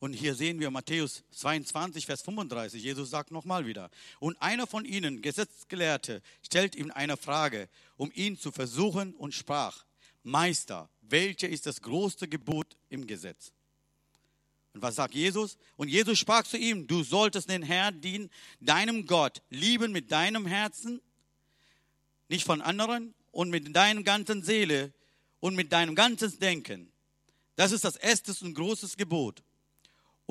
Und 0.02 0.14
hier 0.14 0.34
sehen 0.34 0.58
wir 0.58 0.72
Matthäus 0.72 1.22
22, 1.30 2.06
Vers 2.06 2.22
35. 2.22 2.82
Jesus 2.82 3.10
sagt 3.10 3.30
nochmal 3.30 3.66
wieder. 3.66 3.88
Und 4.18 4.36
einer 4.42 4.66
von 4.66 4.84
ihnen, 4.84 5.22
Gesetzgelehrte, 5.22 6.22
stellt 6.42 6.74
ihm 6.74 6.90
eine 6.90 7.16
Frage, 7.16 7.68
um 7.96 8.10
ihn 8.12 8.36
zu 8.36 8.50
versuchen 8.50 9.14
und 9.14 9.32
sprach, 9.32 9.84
Meister, 10.24 10.90
welcher 11.02 11.48
ist 11.48 11.66
das 11.66 11.82
größte 11.82 12.26
Gebot 12.26 12.76
im 12.88 13.06
Gesetz? 13.06 13.52
Und 14.74 14.82
was 14.82 14.96
sagt 14.96 15.14
Jesus? 15.14 15.56
Und 15.76 15.86
Jesus 15.86 16.18
sprach 16.18 16.42
zu 16.42 16.58
ihm, 16.58 16.88
du 16.88 17.04
solltest 17.04 17.48
den 17.48 17.62
Herrn 17.62 18.00
dienen, 18.00 18.28
deinem 18.58 19.06
Gott, 19.06 19.40
lieben 19.50 19.92
mit 19.92 20.10
deinem 20.10 20.46
Herzen, 20.46 21.00
nicht 22.28 22.44
von 22.44 22.60
anderen, 22.60 23.14
und 23.30 23.50
mit 23.50 23.76
deiner 23.76 24.02
ganzen 24.02 24.42
Seele 24.42 24.92
und 25.38 25.54
mit 25.54 25.70
deinem 25.72 25.94
ganzen 25.94 26.36
Denken. 26.40 26.90
Das 27.54 27.70
ist 27.70 27.84
das 27.84 27.94
erste 27.94 28.34
und 28.44 28.54
großes 28.54 28.96
Gebot. 28.96 29.44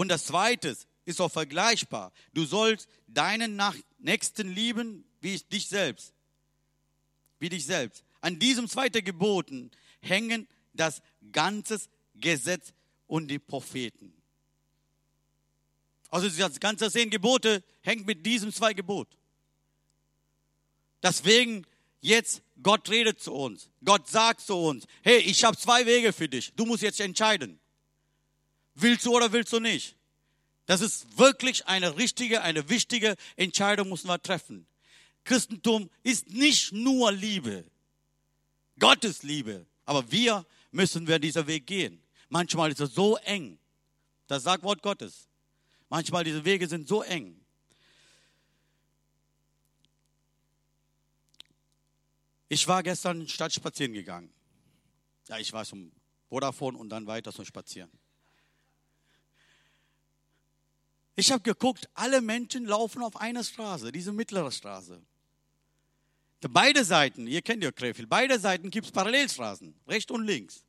Und 0.02 0.08
das 0.08 0.26
zweite 0.26 0.76
ist 1.06 1.22
auch 1.22 1.32
vergleichbar. 1.32 2.12
Du 2.34 2.44
sollst 2.44 2.90
deinen 3.06 3.62
Nächsten 4.00 4.50
lieben 4.50 5.06
wie 5.20 5.38
dich 5.38 5.68
selbst. 5.68 6.12
Wie 7.38 7.50
dich 7.50 7.68
selbst. 7.68 8.04
An 8.20 8.40
diesem 8.40 8.68
zweiten 8.68 9.06
Geboten 9.06 9.70
hängen 10.00 10.48
das 10.74 11.04
ganze 11.32 11.80
Gesetz 12.16 12.74
und 13.06 13.28
die 13.28 13.38
Propheten. 13.38 14.12
Also 16.10 16.28
das 16.30 16.60
ganze 16.60 16.90
zehn 16.90 17.12
Gebote 17.12 17.64
hängt 17.82 18.08
mit 18.08 18.26
diesem 18.26 18.52
zwei 18.52 18.74
Gebot. 18.74 19.08
Deswegen 21.04 21.64
jetzt 22.00 22.42
Gott 22.64 22.90
redet 22.90 23.22
zu 23.22 23.36
uns. 23.36 23.70
Gott 23.86 24.08
sagt 24.08 24.42
zu 24.42 24.56
uns, 24.56 24.88
hey, 25.04 25.20
ich 25.20 25.44
habe 25.44 25.56
zwei 25.56 25.86
Wege 25.86 26.12
für 26.12 26.28
dich. 26.28 26.52
Du 26.56 26.66
musst 26.66 26.82
jetzt 26.82 27.00
entscheiden. 27.00 27.61
Willst 28.76 29.06
du 29.06 29.16
oder 29.16 29.32
willst 29.32 29.54
du 29.54 29.60
nicht? 29.60 29.96
Das 30.66 30.82
ist 30.82 31.18
wirklich 31.18 31.68
eine 31.68 31.98
richtige, 31.98 32.42
eine 32.42 32.70
wichtige 32.70 33.16
Entscheidung 33.36 33.90
müssen 33.90 34.08
wir 34.08 34.22
treffen. 34.22 34.66
Christentum 35.24 35.90
ist 36.04 36.30
nicht 36.30 36.72
nur 36.72 37.12
Liebe. 37.12 37.66
Gottes 38.80 39.24
Liebe. 39.24 39.66
Aber 39.86 40.10
wir 40.12 40.46
müssen 40.72 41.08
wir 41.08 41.20
dieser 41.20 41.46
Weg 41.48 41.68
gehen. 41.68 42.02
Manchmal 42.30 42.72
ist 42.72 42.80
es 42.80 42.96
so 42.96 43.18
eng. 43.18 43.60
Das 44.28 44.44
sagt 44.44 44.64
Wort 44.64 44.82
Gottes. 44.82 45.28
Manchmal 45.90 46.24
diese 46.24 46.46
Wege 46.46 46.68
sind 46.68 46.88
so 46.88 47.02
eng. 47.04 47.38
Ich 52.48 52.68
war 52.68 52.82
gestern 52.84 53.28
statt 53.28 53.54
spazieren 53.54 53.94
gegangen. 53.94 54.34
Ja, 55.28 55.38
ich 55.38 55.52
war 55.54 55.66
zum 55.66 55.92
Vodafone 56.30 56.78
und 56.78 56.90
dann 56.90 57.08
weiter 57.08 57.34
zum 57.34 57.46
Spazieren. 57.46 57.92
Ich 61.16 61.32
habe 61.32 61.42
geguckt, 61.44 61.90
alle 61.94 62.22
Menschen 62.22 62.66
laufen 62.66 63.04
auf 63.04 63.16
einer 63.18 63.44
Straße, 63.44 63.92
diese 63.92 64.12
mittlere 64.12 64.52
Straße. 64.52 65.02
Beide 66.42 66.84
Seiten, 66.84 67.28
ihr 67.28 67.42
kennt 67.42 67.64
ja 67.64 67.72
Krefeld, 67.72 68.10
beide 68.10 68.40
Seiten 68.40 68.72
gibt 68.72 68.88
es 68.88 68.92
Parallelstraßen, 68.92 69.76
rechts 69.88 70.12
und 70.12 70.26
links. 70.26 70.64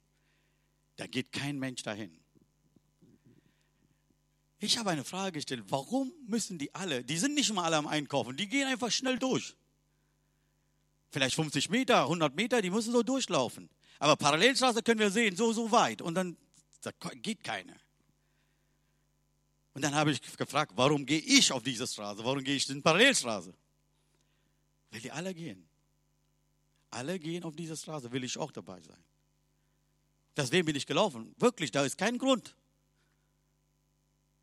Da 0.97 1.07
geht 1.07 1.33
kein 1.33 1.59
Mensch 1.59 1.83
dahin. 1.83 2.19
Ich 4.59 4.79
habe 4.79 4.91
eine 4.91 5.05
Frage 5.05 5.33
gestellt, 5.33 5.65
warum 5.69 6.13
müssen 6.27 6.59
die 6.59 6.75
alle, 6.75 7.03
die 7.03 7.17
sind 7.17 7.35
nicht 7.35 7.53
mal 7.53 7.65
alle 7.65 7.79
am 7.79 7.87
Einkaufen, 7.87 8.37
die 8.37 8.49
gehen 8.49 8.69
einfach 8.69 8.91
schnell 8.91 9.19
durch. 9.19 9.57
Vielleicht 11.11 11.35
50 11.35 11.71
Meter, 11.71 12.03
100 12.03 12.35
Meter, 12.37 12.63
die 12.63 12.71
müssen 12.71 12.93
so 12.93 13.03
durchlaufen. 13.03 13.69
Aber 13.99 14.17
Parallelstraße 14.17 14.83
können 14.83 15.01
wir 15.01 15.11
sehen, 15.11 15.37
so, 15.37 15.53
so 15.53 15.71
weit. 15.73 16.03
Und 16.03 16.15
dann 16.15 16.37
da 16.83 16.91
geht 17.15 17.43
keine. 17.45 17.77
Und 19.75 19.83
dann 19.83 19.95
habe 19.95 20.13
ich 20.13 20.21
gefragt, 20.37 20.73
warum 20.77 21.07
gehe 21.07 21.21
ich 21.21 21.51
auf 21.51 21.63
diese 21.63 21.87
Straße? 21.87 22.23
Warum 22.25 22.45
gehe 22.45 22.57
ich 22.57 22.69
in 22.69 22.77
die 22.77 22.81
Parallelstraße? 22.83 23.55
Weil 24.91 25.01
die 25.01 25.11
alle 25.11 25.35
gehen. 25.35 25.67
Alle 26.91 27.19
gehen 27.19 27.43
auf 27.45 27.57
diese 27.57 27.77
Straße, 27.77 28.13
will 28.13 28.23
ich 28.23 28.37
auch 28.37 28.53
dabei 28.53 28.81
sein. 28.83 29.03
Deswegen 30.37 30.67
bin 30.67 30.77
ich 30.77 30.87
gelaufen. 30.87 31.35
Wirklich, 31.39 31.71
da 31.71 31.85
ist 31.85 31.97
kein 31.97 32.19
Grund. 32.19 32.55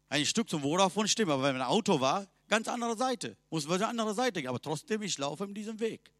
Ein 0.10 0.26
Stück 0.26 0.50
zum 0.50 0.64
Vodafone 0.64 1.08
stimmt, 1.08 1.32
aber 1.32 1.44
wenn 1.44 1.56
ein 1.56 1.62
Auto 1.62 2.00
war, 2.00 2.28
ganz 2.48 2.68
andere 2.68 2.98
Seite. 2.98 3.38
Muss 3.52 3.68
man 3.68 3.76
eine 3.76 3.88
andere 3.88 4.16
Seite 4.16 4.42
gehen. 4.42 4.50
Aber 4.50 4.62
trotzdem, 4.62 5.04
ich 5.04 5.18
laufe 5.20 5.44
in 5.44 5.54
diesem 5.54 5.80
Weg. 5.80 6.12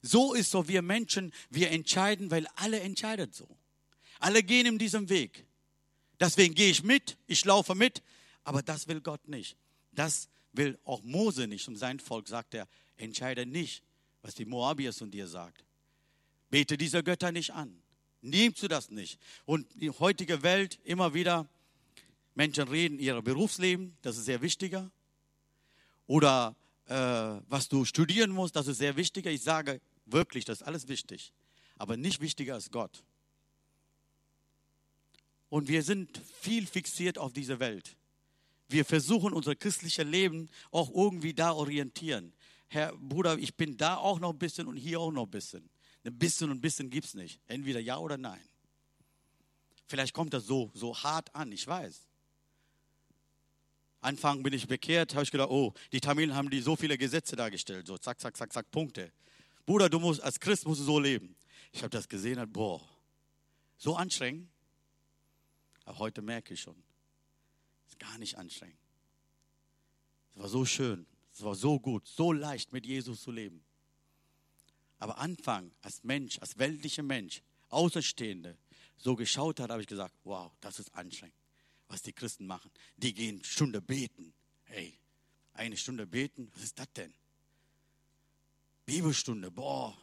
So 0.00 0.32
ist 0.32 0.50
so, 0.50 0.66
wir 0.68 0.80
Menschen, 0.80 1.32
wir 1.50 1.70
entscheiden, 1.70 2.30
weil 2.30 2.46
alle 2.56 2.80
entscheiden 2.80 3.32
so. 3.32 3.48
Alle 4.18 4.42
gehen 4.42 4.66
in 4.66 4.78
diesem 4.78 5.08
Weg. 5.10 5.46
Deswegen 6.18 6.54
gehe 6.54 6.70
ich 6.70 6.82
mit, 6.82 7.18
ich 7.26 7.44
laufe 7.44 7.74
mit, 7.74 8.02
aber 8.46 8.62
das 8.62 8.86
will 8.86 9.00
Gott 9.00 9.26
nicht. 9.26 9.56
Das 9.90 10.28
will 10.52 10.78
auch 10.84 11.02
Mose 11.02 11.48
nicht. 11.48 11.66
Und 11.66 11.76
sein 11.76 11.98
Volk 11.98 12.28
sagt 12.28 12.54
er, 12.54 12.68
entscheide 12.96 13.44
nicht, 13.44 13.82
was 14.22 14.36
die 14.36 14.44
Moabiers 14.44 14.98
von 14.98 15.10
dir 15.10 15.26
sagt. 15.26 15.64
Bete 16.48 16.78
diese 16.78 17.02
Götter 17.02 17.32
nicht 17.32 17.52
an. 17.52 17.82
Nimmst 18.22 18.62
du 18.62 18.68
das 18.68 18.88
nicht. 18.88 19.18
Und 19.46 19.66
die 19.74 19.90
heutige 19.90 20.44
Welt 20.44 20.78
immer 20.84 21.12
wieder, 21.12 21.48
Menschen 22.36 22.68
reden 22.68 23.00
ihr 23.00 23.20
Berufsleben, 23.20 23.96
das 24.02 24.16
ist 24.16 24.26
sehr 24.26 24.40
wichtiger. 24.42 24.92
Oder 26.06 26.54
äh, 26.86 26.94
was 27.48 27.68
du 27.68 27.84
studieren 27.84 28.30
musst, 28.30 28.54
das 28.54 28.68
ist 28.68 28.78
sehr 28.78 28.96
wichtiger. 28.96 29.32
Ich 29.32 29.42
sage 29.42 29.80
wirklich, 30.04 30.44
das 30.44 30.60
ist 30.60 30.66
alles 30.66 30.86
wichtig. 30.86 31.32
Aber 31.78 31.96
nicht 31.96 32.20
wichtiger 32.20 32.54
als 32.54 32.70
Gott. 32.70 33.02
Und 35.48 35.66
wir 35.66 35.82
sind 35.82 36.22
viel 36.40 36.68
fixiert 36.68 37.18
auf 37.18 37.32
diese 37.32 37.58
Welt 37.58 37.96
wir 38.68 38.84
versuchen 38.84 39.32
unser 39.32 39.54
christliches 39.54 40.04
Leben 40.04 40.48
auch 40.70 40.90
irgendwie 40.92 41.34
da 41.34 41.52
orientieren. 41.52 42.32
Herr 42.68 42.92
Bruder, 42.96 43.38
ich 43.38 43.54
bin 43.54 43.76
da 43.76 43.96
auch 43.96 44.18
noch 44.18 44.32
ein 44.32 44.38
bisschen 44.38 44.66
und 44.66 44.76
hier 44.76 45.00
auch 45.00 45.12
noch 45.12 45.24
ein 45.24 45.30
bisschen. 45.30 45.68
Ein 46.04 46.18
bisschen 46.18 46.50
und 46.50 46.58
ein 46.58 46.60
bisschen 46.60 46.90
gibt 46.90 47.06
es 47.06 47.14
nicht. 47.14 47.40
Entweder 47.46 47.80
ja 47.80 47.98
oder 47.98 48.16
nein. 48.16 48.42
Vielleicht 49.86 50.14
kommt 50.14 50.34
das 50.34 50.46
so, 50.46 50.70
so 50.74 50.96
hart 50.96 51.32
an, 51.34 51.52
ich 51.52 51.66
weiß. 51.66 52.08
Anfang 54.00 54.42
bin 54.42 54.52
ich 54.52 54.66
bekehrt, 54.66 55.14
habe 55.14 55.24
ich 55.24 55.30
gedacht, 55.30 55.50
oh, 55.50 55.72
die 55.92 56.00
Tamilen 56.00 56.34
haben 56.34 56.50
die 56.50 56.60
so 56.60 56.76
viele 56.76 56.98
Gesetze 56.98 57.34
dargestellt, 57.34 57.86
so 57.86 57.98
zack, 57.98 58.20
zack, 58.20 58.36
zack, 58.36 58.52
zack, 58.52 58.70
Punkte. 58.70 59.10
Bruder, 59.64 59.88
du 59.88 59.98
musst, 59.98 60.22
als 60.22 60.38
Christ 60.38 60.66
musst 60.66 60.80
du 60.80 60.84
so 60.84 61.00
leben. 61.00 61.34
Ich 61.72 61.80
habe 61.82 61.90
das 61.90 62.08
gesehen, 62.08 62.40
boah, 62.52 62.80
so 63.76 63.96
anstrengend. 63.96 64.48
Aber 65.84 65.98
heute 65.98 66.22
merke 66.22 66.54
ich 66.54 66.60
schon, 66.60 66.76
gar 67.98 68.18
nicht 68.18 68.36
anstrengend. 68.36 68.78
Es 70.34 70.40
war 70.42 70.48
so 70.48 70.64
schön, 70.64 71.06
es 71.32 71.42
war 71.42 71.54
so 71.54 71.78
gut, 71.78 72.06
so 72.06 72.32
leicht 72.32 72.72
mit 72.72 72.86
Jesus 72.86 73.22
zu 73.22 73.30
leben. 73.30 73.64
Aber 74.98 75.18
Anfang 75.18 75.72
als 75.82 76.02
Mensch, 76.04 76.38
als 76.38 76.58
weltlicher 76.58 77.02
Mensch, 77.02 77.42
Außenstehende, 77.68 78.56
so 78.96 79.14
geschaut 79.14 79.60
hat, 79.60 79.70
habe 79.70 79.82
ich 79.82 79.88
gesagt, 79.88 80.14
wow, 80.24 80.52
das 80.60 80.78
ist 80.78 80.94
anstrengend, 80.94 81.36
was 81.88 82.02
die 82.02 82.12
Christen 82.12 82.46
machen. 82.46 82.70
Die 82.96 83.12
gehen 83.12 83.42
Stunde 83.44 83.82
beten. 83.82 84.32
Hey, 84.64 84.98
eine 85.52 85.76
Stunde 85.76 86.06
beten, 86.06 86.50
was 86.54 86.64
ist 86.64 86.78
das 86.78 86.92
denn? 86.94 87.12
Bibelstunde, 88.86 89.50
boah. 89.50 89.96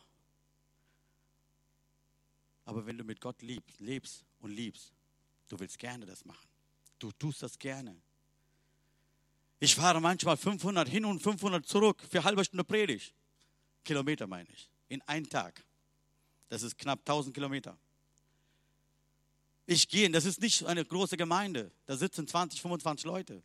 Aber 2.65 2.85
wenn 2.85 2.97
du 2.97 3.03
mit 3.03 3.19
Gott 3.19 3.41
liebst, 3.41 3.79
lebst 3.79 4.23
und 4.39 4.51
liebst, 4.51 4.93
du 5.47 5.59
willst 5.59 5.79
gerne 5.79 6.05
das 6.05 6.23
machen. 6.25 6.52
Du 6.99 7.11
tust 7.11 7.43
das 7.43 7.57
gerne. 7.59 7.95
Ich 9.59 9.75
fahre 9.75 10.01
manchmal 10.01 10.37
500 10.37 10.87
hin 10.87 11.05
und 11.05 11.21
500 11.21 11.65
zurück 11.65 12.03
für 12.09 12.23
halbe 12.23 12.43
Stunde 12.43 12.63
Predigt. 12.63 13.13
Kilometer 13.83 14.27
meine 14.27 14.49
ich. 14.49 14.69
In 14.89 15.01
einem 15.03 15.29
Tag. 15.29 15.63
Das 16.49 16.63
ist 16.63 16.77
knapp 16.77 16.99
1000 16.99 17.33
Kilometer. 17.33 17.77
Ich 19.65 19.87
gehe, 19.87 20.09
das 20.09 20.25
ist 20.25 20.41
nicht 20.41 20.65
eine 20.65 20.83
große 20.83 21.15
Gemeinde. 21.15 21.71
Da 21.85 21.95
sitzen 21.95 22.27
20, 22.27 22.61
25 22.61 23.05
Leute. 23.05 23.41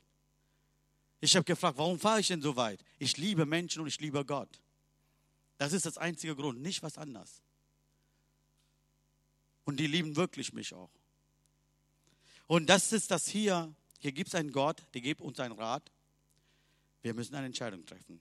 Ich 1.20 1.34
habe 1.36 1.44
gefragt, 1.44 1.78
warum 1.78 1.98
fahre 1.98 2.20
ich 2.20 2.28
denn 2.28 2.42
so 2.42 2.56
weit? 2.56 2.84
Ich 2.98 3.16
liebe 3.16 3.46
Menschen 3.46 3.82
und 3.82 3.88
ich 3.88 4.00
liebe 4.00 4.24
Gott. 4.24 4.60
Das 5.56 5.72
ist 5.72 5.86
das 5.86 5.98
einzige 5.98 6.36
Grund, 6.36 6.60
nicht 6.60 6.82
was 6.82 6.98
anderes. 6.98 7.42
Und 9.64 9.78
die 9.78 9.86
lieben 9.86 10.16
wirklich 10.16 10.52
mich 10.52 10.72
auch. 10.72 10.90
Und 12.48 12.66
das 12.66 12.92
ist 12.92 13.10
das 13.10 13.28
hier. 13.28 13.72
Hier 14.00 14.10
gibt 14.10 14.28
es 14.28 14.34
einen 14.34 14.50
Gott, 14.50 14.82
der 14.94 15.02
gibt 15.02 15.20
uns 15.20 15.38
einen 15.38 15.52
Rat. 15.52 15.92
Wir 17.02 17.14
müssen 17.14 17.34
eine 17.34 17.46
Entscheidung 17.46 17.84
treffen. 17.84 18.20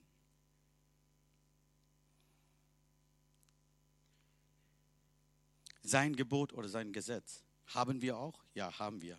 Sein 5.82 6.14
Gebot 6.14 6.52
oder 6.52 6.68
sein 6.68 6.92
Gesetz. 6.92 7.42
Haben 7.68 8.02
wir 8.02 8.18
auch? 8.18 8.44
Ja, 8.54 8.78
haben 8.78 9.00
wir. 9.00 9.18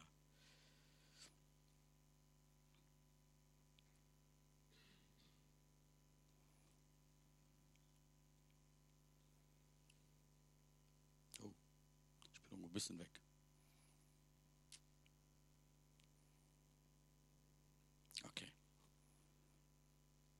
Oh, 11.41 11.51
ich 12.35 12.41
bin 12.51 12.63
ein 12.63 12.69
bisschen 12.69 12.99
weg. 12.99 13.08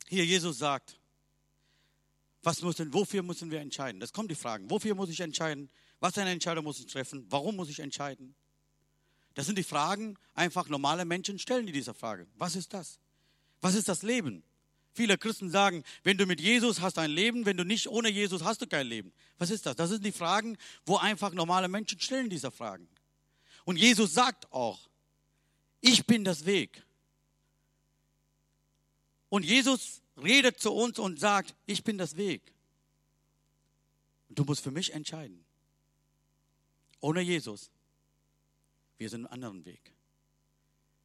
Hier 0.09 0.25
Jesus 0.25 0.57
sagt, 0.57 0.99
was 2.41 2.63
müssen, 2.63 2.91
wofür 2.91 3.21
müssen 3.21 3.51
wir 3.51 3.59
entscheiden? 3.59 3.99
Das 3.99 4.11
kommt 4.11 4.31
die 4.31 4.35
Fragen. 4.35 4.67
Wofür 4.71 4.95
muss 4.95 5.09
ich 5.09 5.19
entscheiden? 5.19 5.69
Was 5.99 6.15
für 6.15 6.21
eine 6.21 6.31
Entscheidung 6.31 6.63
muss 6.63 6.79
ich 6.79 6.87
treffen? 6.87 7.27
Warum 7.29 7.55
muss 7.55 7.69
ich 7.69 7.79
entscheiden? 7.79 8.33
Das 9.35 9.45
sind 9.45 9.55
die 9.55 9.63
Fragen, 9.63 10.17
einfach 10.33 10.67
normale 10.67 11.05
Menschen 11.05 11.37
stellen 11.37 11.67
die 11.67 11.71
diese 11.71 11.93
Frage. 11.93 12.25
Was 12.37 12.55
ist 12.55 12.73
das? 12.73 12.97
Was 13.61 13.75
ist 13.75 13.87
das 13.87 14.01
Leben? 14.01 14.41
Viele 14.93 15.15
Christen 15.15 15.51
sagen, 15.51 15.83
wenn 16.01 16.17
du 16.17 16.25
mit 16.25 16.41
Jesus 16.41 16.81
hast 16.81 16.97
ein 16.97 17.11
Leben, 17.11 17.45
wenn 17.45 17.57
du 17.57 17.63
nicht 17.63 17.87
ohne 17.87 18.09
Jesus 18.09 18.43
hast 18.43 18.63
du 18.63 18.65
kein 18.65 18.87
Leben. 18.87 19.13
Was 19.37 19.51
ist 19.51 19.67
das? 19.67 19.75
Das 19.75 19.91
sind 19.91 20.03
die 20.03 20.11
Fragen, 20.11 20.57
wo 20.87 20.97
einfach 20.97 21.33
normale 21.33 21.67
Menschen 21.67 21.99
stellen 21.99 22.31
diese 22.31 22.49
Fragen. 22.49 22.89
Und 23.63 23.77
Jesus 23.77 24.15
sagt 24.15 24.51
auch, 24.51 24.89
ich 25.81 26.07
bin 26.07 26.23
das 26.23 26.47
Weg. 26.47 26.83
Und 29.29 29.45
Jesus 29.45 30.01
redet 30.17 30.59
zu 30.59 30.73
uns 30.73 30.99
und 30.99 31.19
sagt, 31.19 31.55
ich 31.65 31.83
bin 31.83 31.97
das 31.97 32.17
Weg. 32.17 32.53
Du 34.29 34.43
musst 34.43 34.63
für 34.63 34.71
mich 34.71 34.93
entscheiden. 34.93 35.45
Ohne 36.99 37.21
Jesus, 37.21 37.71
wir 38.97 39.09
sind 39.09 39.25
einen 39.25 39.33
anderen 39.33 39.65
Weg. 39.65 39.93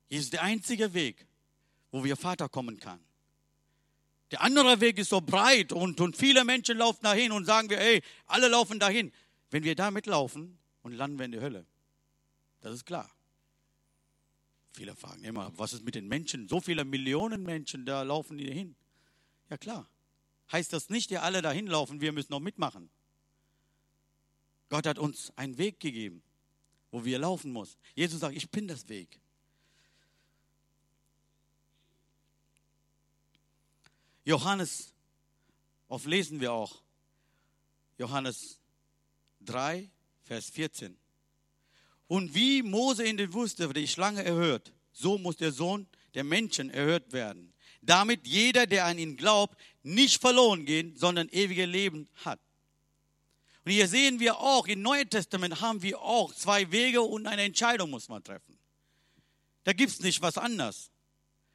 Jesus 0.08 0.26
ist 0.26 0.32
der 0.32 0.42
einzige 0.42 0.92
Weg, 0.94 1.26
wo 1.90 2.04
wir 2.04 2.16
Vater 2.16 2.48
kommen 2.48 2.78
kann. 2.80 3.00
Der 4.30 4.42
andere 4.42 4.80
Weg 4.80 4.98
ist 4.98 5.10
so 5.10 5.20
breit 5.20 5.72
und, 5.72 6.00
und 6.00 6.16
viele 6.16 6.44
Menschen 6.44 6.78
laufen 6.78 7.02
dahin 7.02 7.30
und 7.30 7.44
sagen 7.44 7.70
wir, 7.70 7.78
ey, 7.78 8.02
alle 8.26 8.48
laufen 8.48 8.80
dahin. 8.80 9.12
Wenn 9.50 9.62
wir 9.62 9.76
da 9.76 9.90
mitlaufen 9.90 10.58
und 10.82 10.92
landen 10.92 11.18
wir 11.18 11.26
in 11.26 11.32
der 11.32 11.40
Hölle. 11.40 11.66
Das 12.60 12.74
ist 12.74 12.84
klar. 12.84 13.08
Viele 14.74 14.96
fragen 14.96 15.22
immer, 15.22 15.56
was 15.56 15.72
ist 15.72 15.84
mit 15.84 15.94
den 15.94 16.08
Menschen? 16.08 16.48
So 16.48 16.60
viele 16.60 16.84
Millionen 16.84 17.44
Menschen, 17.44 17.86
da 17.86 18.02
laufen 18.02 18.38
die 18.38 18.52
hin. 18.52 18.74
Ja 19.48 19.56
klar. 19.56 19.88
Heißt 20.50 20.72
das 20.72 20.90
nicht, 20.90 21.12
ihr 21.12 21.22
alle 21.22 21.42
dahin 21.42 21.68
laufen, 21.68 22.00
wir 22.00 22.10
müssen 22.10 22.32
noch 22.32 22.40
mitmachen. 22.40 22.90
Gott 24.68 24.86
hat 24.86 24.98
uns 24.98 25.32
einen 25.36 25.58
Weg 25.58 25.78
gegeben, 25.78 26.24
wo 26.90 27.04
wir 27.04 27.20
laufen 27.20 27.52
müssen. 27.52 27.76
Jesus 27.94 28.18
sagt, 28.18 28.34
ich 28.34 28.50
bin 28.50 28.66
das 28.66 28.88
Weg. 28.88 29.20
Johannes, 34.24 34.92
auf 35.88 36.04
lesen 36.04 36.40
wir 36.40 36.52
auch. 36.52 36.82
Johannes 37.96 38.58
3, 39.42 39.88
Vers 40.24 40.50
14. 40.50 40.96
Und 42.06 42.34
wie 42.34 42.62
Mose 42.62 43.04
in 43.04 43.16
der 43.16 43.32
Wüste 43.32 43.72
die 43.72 43.88
Schlange 43.88 44.24
erhört, 44.24 44.72
so 44.92 45.18
muss 45.18 45.36
der 45.36 45.52
Sohn 45.52 45.86
der 46.14 46.24
Menschen 46.24 46.70
erhört 46.70 47.12
werden, 47.12 47.52
damit 47.82 48.26
jeder, 48.26 48.66
der 48.66 48.84
an 48.84 48.98
ihn 48.98 49.16
glaubt, 49.16 49.58
nicht 49.82 50.20
verloren 50.20 50.64
gehen, 50.64 50.96
sondern 50.96 51.28
ewige 51.28 51.66
Leben 51.66 52.08
hat. 52.24 52.40
Und 53.64 53.72
hier 53.72 53.88
sehen 53.88 54.20
wir 54.20 54.38
auch, 54.38 54.66
im 54.66 54.82
Neuen 54.82 55.08
Testament 55.08 55.60
haben 55.60 55.82
wir 55.82 56.00
auch 56.00 56.34
zwei 56.34 56.70
Wege 56.70 57.00
und 57.00 57.26
eine 57.26 57.42
Entscheidung 57.42 57.90
muss 57.90 58.08
man 58.08 58.22
treffen. 58.22 58.58
Da 59.64 59.72
gibt 59.72 59.90
es 59.90 60.00
nicht 60.00 60.20
was 60.20 60.36
anderes. 60.36 60.90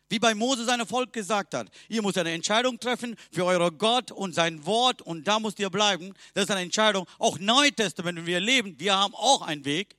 Wie 0.09 0.17
bei 0.17 0.33
Mose 0.33 0.65
seinem 0.65 0.87
Volk 0.87 1.13
gesagt 1.13 1.53
hat, 1.53 1.69
ihr 1.87 2.01
müsst 2.01 2.17
eine 2.17 2.31
Entscheidung 2.31 2.79
treffen 2.79 3.15
für 3.31 3.45
euer 3.45 3.69
Gott 3.69 4.11
und 4.11 4.33
sein 4.33 4.65
Wort 4.65 5.03
und 5.03 5.27
da 5.27 5.39
müsst 5.39 5.59
ihr 5.59 5.69
bleiben. 5.69 6.15
Das 6.33 6.45
ist 6.45 6.51
eine 6.51 6.61
Entscheidung. 6.61 7.05
Auch 7.19 7.37
Neuen 7.37 7.75
Testament, 7.75 8.17
wenn 8.17 8.25
wir 8.25 8.39
leben, 8.39 8.79
wir 8.79 8.95
haben 8.95 9.13
auch 9.13 9.43
einen 9.43 9.63
Weg. 9.65 9.98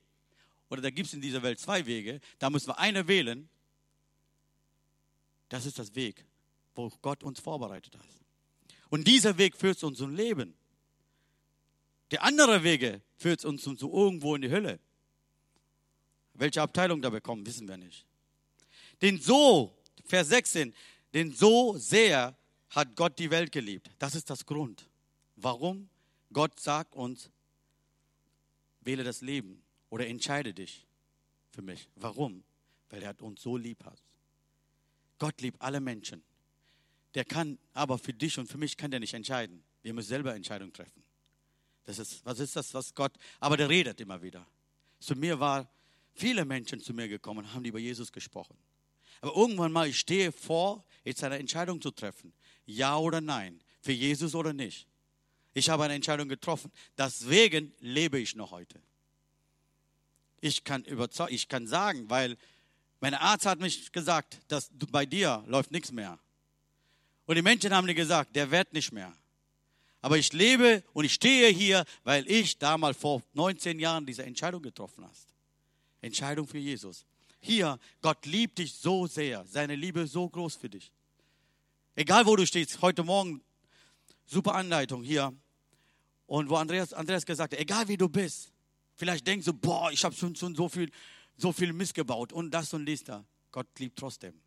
Oder 0.71 0.83
da 0.83 0.91
gibt 0.91 1.09
es 1.09 1.15
in 1.15 1.21
dieser 1.21 1.43
Welt 1.43 1.59
zwei 1.59 1.85
Wege. 1.85 2.21
Da 2.39 2.49
müssen 2.49 2.69
wir 2.69 2.79
eine 2.79 3.07
wählen. 3.09 3.49
Das 5.49 5.67
ist 5.67 5.79
das 5.79 5.95
Weg, 5.97 6.25
wo 6.77 6.89
Gott 7.03 7.25
uns 7.25 7.41
vorbereitet 7.41 7.97
hat. 7.97 8.07
Und 8.89 9.07
dieser 9.07 9.37
Weg 9.37 9.57
führt 9.57 9.83
uns 9.83 9.99
zum 9.99 10.15
Leben. 10.15 10.55
Der 12.13 12.23
andere 12.23 12.63
Wege 12.63 13.03
führt 13.17 13.45
uns 13.45 13.63
zu 13.63 13.93
irgendwo 13.93 14.37
in 14.37 14.43
die 14.43 14.51
Hölle. 14.51 14.79
Welche 16.35 16.63
Abteilung 16.63 17.03
da 17.03 17.11
bekommen, 17.11 17.45
wissen 17.45 17.69
wir 17.69 17.77
nicht. 17.77 18.07
Denn 19.03 19.21
so 19.21 19.77
Vers 20.05 20.29
16, 20.29 20.73
denn 21.13 21.33
so 21.33 21.77
sehr 21.79 22.37
hat 22.71 22.95
Gott 22.95 23.19
die 23.19 23.31
Welt 23.31 23.51
geliebt. 23.51 23.91
Das 23.99 24.15
ist 24.15 24.31
das 24.31 24.47
Grund. 24.47 24.89
Warum? 25.35 25.89
Gott 26.33 26.61
sagt 26.61 26.95
uns, 26.95 27.29
wähle 28.83 29.03
das 29.03 29.21
Leben 29.21 29.63
oder 29.91 30.07
entscheide 30.07 30.55
dich 30.55 30.87
für 31.51 31.63
mich. 31.63 31.89
Warum? 31.97 32.43
Weil 32.89 33.03
er 33.03 33.21
uns 33.23 33.43
so 33.43 33.57
lieb 33.57 33.85
hat. 33.85 34.03
Gott 35.19 35.41
liebt 35.43 35.61
alle 35.61 35.81
Menschen. 35.81 36.23
Der 37.15 37.25
kann, 37.25 37.59
aber 37.75 37.99
für 37.99 38.15
dich 38.15 38.39
und 38.39 38.47
für 38.47 38.59
mich 38.59 38.77
kann 38.77 38.91
der 38.91 39.01
nicht 39.01 39.15
entscheiden. 39.15 39.63
Wir 39.83 39.93
müssen 39.93 40.09
selber 40.09 40.35
Entscheidungen 40.35 40.73
treffen. 40.73 41.03
Das 41.85 41.99
ist, 41.99 42.25
was 42.25 42.39
ist 42.39 42.55
das, 42.57 42.73
was 42.73 42.95
Gott, 42.95 43.13
aber 43.41 43.57
der 43.57 43.69
redet 43.69 44.01
immer 44.01 44.23
wieder. 44.23 44.47
Zu 45.01 45.17
mir 45.17 45.41
war, 45.41 45.69
viele 46.15 46.45
Menschen 46.45 46.81
zu 46.81 46.95
mir 46.95 47.09
gekommen, 47.09 47.53
haben 47.53 47.65
über 47.65 47.79
Jesus 47.79 48.13
gesprochen. 48.13 48.57
Aber 49.21 49.37
irgendwann 49.37 49.73
mal, 49.73 49.89
ich 49.89 49.99
stehe 49.99 50.33
vor, 50.33 50.85
jetzt 51.05 51.23
eine 51.25 51.39
Entscheidung 51.39 51.81
zu 51.81 51.91
treffen. 51.91 52.33
Ja 52.65 52.97
oder 52.97 53.21
nein. 53.21 53.61
Für 53.81 53.93
Jesus 53.93 54.35
oder 54.35 54.53
nicht. 54.53 54.87
Ich 55.53 55.69
habe 55.69 55.85
eine 55.85 55.95
Entscheidung 55.95 56.29
getroffen. 56.29 56.71
Deswegen 56.97 57.73
lebe 57.81 58.19
ich 58.19 58.37
noch 58.37 58.51
heute. 58.51 58.81
Ich 60.41 60.65
kann 60.65 60.85
überzeugen, 60.85 61.35
ich 61.35 61.49
kann 61.49 61.67
sagen, 61.67 62.09
weil 62.09 62.37
mein 63.01 63.15
Arzt 63.15 63.47
hat 63.47 63.61
mich 63.61 63.93
gesagt, 63.93 64.41
dass 64.49 64.71
bei 64.91 65.07
dir 65.07 65.43
läuft 65.47 65.71
nichts 65.71 65.93
mehr. 65.93 66.19
Und 67.27 67.37
die 67.37 67.43
Menschen 67.43 67.75
haben 67.75 67.87
mir 67.87 67.95
gesagt, 67.95 68.35
der 68.37 68.51
wird 68.51 68.73
nicht 68.73 68.93
mehr. 68.93 69.13
Aber 70.03 70.17
ich 70.17 70.33
lebe 70.33 70.83
und 70.93 71.05
ich 71.05 71.15
stehe 71.15 71.49
hier, 71.49 71.85
weil 72.05 72.29
ich 72.31 72.59
damals 72.59 72.97
vor 72.97 73.23
19 73.35 73.79
Jahren 73.79 74.07
diese 74.07 74.25
Entscheidung 74.25 74.63
getroffen 74.63 75.05
habe. 75.05 75.15
Entscheidung 76.01 76.47
für 76.47 76.59
Jesus. 76.59 77.05
Hier, 77.41 77.79
Gott 78.01 78.25
liebt 78.27 78.59
dich 78.59 78.75
so 78.75 79.07
sehr, 79.07 79.45
seine 79.47 79.75
Liebe 79.75 80.07
so 80.07 80.29
groß 80.29 80.57
für 80.57 80.69
dich. 80.69 80.91
Egal 81.95 82.27
wo 82.27 82.37
du 82.37 82.47
stehst, 82.47 82.81
heute 82.81 83.03
Morgen, 83.03 83.43
super 84.27 84.55
Anleitung 84.55 85.03
hier. 85.03 85.33
Und 86.27 86.49
wo 86.49 86.57
Andreas, 86.57 86.93
Andreas 86.93 87.27
gesagt 87.27 87.53
hat, 87.53 87.61
egal 87.61 87.89
wie 87.89 87.97
du 87.97 88.09
bist, 88.09 88.53
vielleicht 89.01 89.27
denkst 89.27 89.47
du, 89.47 89.55
boah, 89.55 89.91
ich 89.91 90.05
habe 90.05 90.15
schon, 90.15 90.37
schon 90.37 90.55
so 90.55 90.69
viel, 90.69 90.91
so 91.39 91.53
viel 91.53 91.73
missgebaut 91.73 92.35
und 92.35 92.51
das 92.51 92.75
und 92.75 92.85
dies 92.85 93.03
da. 93.03 93.25
Gott 93.51 93.67
liebt 93.79 93.99
trotzdem. 93.99 94.39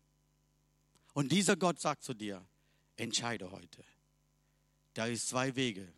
Und 1.12 1.32
dieser 1.32 1.56
Gott 1.56 1.80
sagt 1.80 2.04
zu 2.04 2.14
dir, 2.14 2.40
entscheide 2.96 3.50
heute. 3.50 3.84
Da 4.94 5.06
ist 5.06 5.28
zwei 5.28 5.56
Wege. 5.56 5.92